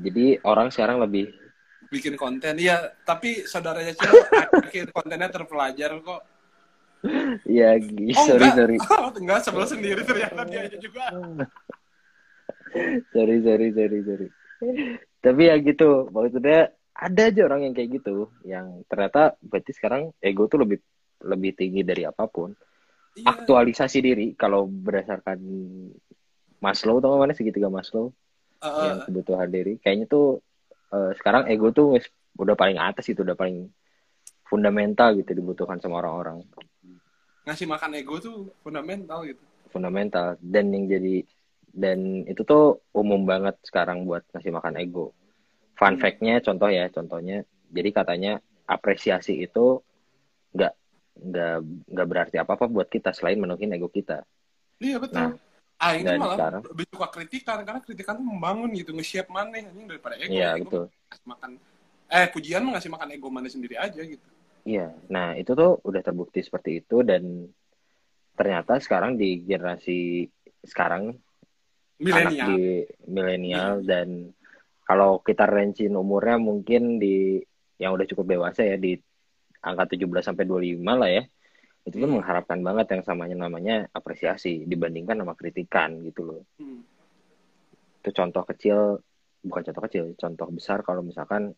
[0.00, 1.28] jadi orang sekarang lebih
[1.90, 2.54] Bikin konten.
[2.56, 4.14] Iya, tapi saudaranya Cil
[4.70, 6.22] bikin kontennya terpelajar kok.
[7.48, 8.76] ya Oh sorry enggak, sorry
[9.24, 11.08] enggak sebel sendiri ternyata dia aja juga.
[13.16, 14.28] sorry sorry sorry sorry.
[15.24, 20.44] Tapi ya gitu maksudnya ada aja orang yang kayak gitu yang ternyata berarti sekarang ego
[20.44, 20.78] tuh lebih
[21.24, 22.52] lebih tinggi dari apa pun.
[23.16, 25.40] Iya, aktualisasi diri kalau berdasarkan
[26.60, 28.14] Maslow tau mana segitiga Maslow
[28.60, 30.44] eh, yang kebutuhan diri kayaknya tuh
[30.90, 33.68] eh, sekarang ego tuh wes- udah paling atas itu udah paling
[34.46, 36.42] fundamental gitu dibutuhkan sama orang-orang
[37.46, 39.40] ngasih makan ego tuh fundamental gitu.
[39.70, 41.16] fundamental dan yang jadi
[41.70, 45.14] dan itu tuh umum banget sekarang buat ngasih makan ego
[45.78, 46.02] fun Hmm.
[46.02, 48.32] fact-nya contoh ya contohnya jadi katanya
[48.66, 49.78] apresiasi itu
[50.52, 50.74] nggak
[51.20, 51.56] nggak
[51.94, 54.26] nggak berarti apa apa buat kita selain menuhin ego kita
[54.80, 55.20] Iya betul.
[55.20, 55.30] Nah,
[55.80, 59.56] Ah, itu Dan malah sekarang- lebih suka kritikan karena kritikan tuh membangun gitu, nge-shape mana
[59.56, 60.28] anjing daripada ego.
[60.30, 60.84] Iya, Ego betul.
[61.08, 61.50] ngasih makan
[62.10, 64.26] eh pujian mah ngasih makan ego mana sendiri aja gitu.
[64.62, 67.48] Iya, nah itu tuh udah terbukti seperti itu dan
[68.36, 70.28] ternyata sekarang di generasi
[70.60, 71.16] sekarang
[71.96, 72.48] Milenial.
[72.52, 72.60] di
[73.06, 74.36] milenial dan
[74.82, 77.40] kalau kita rangein umurnya mungkin di
[77.76, 79.00] yang udah cukup dewasa ya di
[79.60, 81.24] angka 17 sampai 25 lah ya.
[81.84, 86.42] Itu pun mengharapkan banget yang samanya namanya apresiasi dibandingkan sama kritikan gitu loh.
[86.60, 86.84] Hmm.
[88.04, 89.00] Itu contoh kecil
[89.40, 91.56] bukan contoh kecil, contoh besar kalau misalkan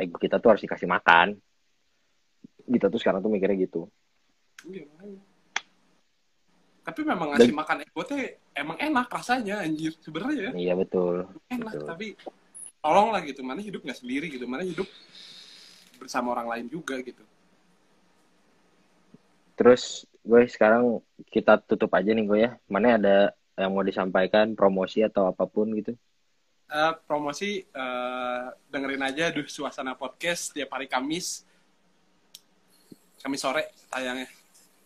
[0.00, 1.36] ego kita tuh harus dikasih makan.
[2.68, 3.88] Kita tuh sekarang tuh mikirnya gitu.
[4.64, 4.84] Iya.
[6.84, 10.52] Tapi memang ngasih makan ego teh emang enak rasanya anjir sebenarnya ya.
[10.56, 11.28] Iya betul.
[11.52, 11.84] enak Betul.
[11.84, 12.06] tapi
[12.80, 14.86] tolong lah gitu mana hidup nggak sendiri gitu mana hidup
[15.98, 17.20] bersama orang lain juga gitu
[19.58, 21.02] Terus gue sekarang
[21.34, 22.50] kita tutup aja nih gue ya.
[22.70, 25.98] Mana ada yang mau disampaikan, promosi atau apa pun gitu.
[26.68, 31.42] Eh, promosi eh, dengerin aja duh suasana podcast tiap hari Kamis.
[33.18, 34.30] Kamis sore tayangnya.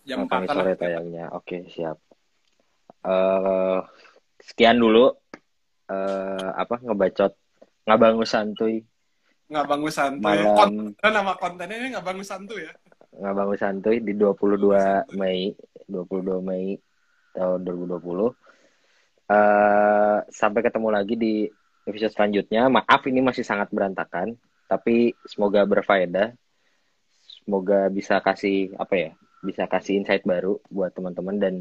[0.09, 1.29] Jam Oh, Kamis 4 sore tayangnya.
[1.37, 2.01] Oke, siap.
[3.03, 3.79] eh
[4.41, 5.13] sekian dulu.
[5.91, 7.37] Eh apa ngebacot
[7.85, 8.81] ngabangu santuy.
[9.53, 10.25] Nggak bangun santuy.
[10.25, 10.57] Malam.
[10.57, 12.73] Konten, nama kontennya ini nggak bangun santuy ya
[13.23, 15.55] ngabangu santuy di 22 Mei
[15.87, 16.75] 22 Mei
[17.33, 18.35] tahun 2020
[19.33, 21.35] eh sampai ketemu lagi di
[21.87, 22.69] episode selanjutnya.
[22.69, 24.35] Maaf ini masih sangat berantakan
[24.67, 26.35] tapi semoga berfaedah.
[27.43, 29.11] Semoga bisa kasih apa ya
[29.43, 31.39] bisa kasih insight baru buat teman-teman.
[31.39, 31.55] Dan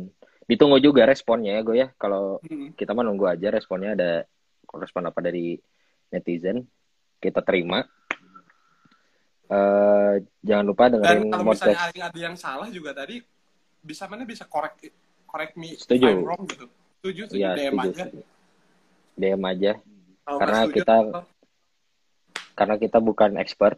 [0.45, 1.87] ditunggu juga responnya ya gue ya.
[1.95, 2.73] Kalau Hmm.
[2.75, 4.11] kita mah nunggu aja responnya ada
[4.71, 5.55] respon apa dari
[6.11, 6.63] netizen
[7.21, 7.85] kita terima
[9.51, 13.19] Eh jangan lupa dan dengerin kalau misalnya ada yang salah juga tadi
[13.83, 14.87] bisa mana bisa correct
[15.27, 16.07] correct me Setuju.
[16.07, 16.65] I'm wrong gitu.
[17.03, 18.03] Setuju setuju ya DM setuju, aja.
[18.07, 18.23] setuju.
[19.19, 19.71] DM aja.
[20.21, 21.25] Kalau Karena setuju, kita-
[22.51, 23.77] karena kita bukan expert.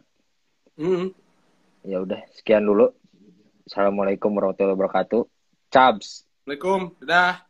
[0.74, 1.14] Hmm.
[1.82, 2.90] ya udah sekian dulu.
[3.64, 5.22] Assalamualaikum warahmatullahi wabarakatuh.
[5.68, 7.43] Cabs Assalamualaikum dadah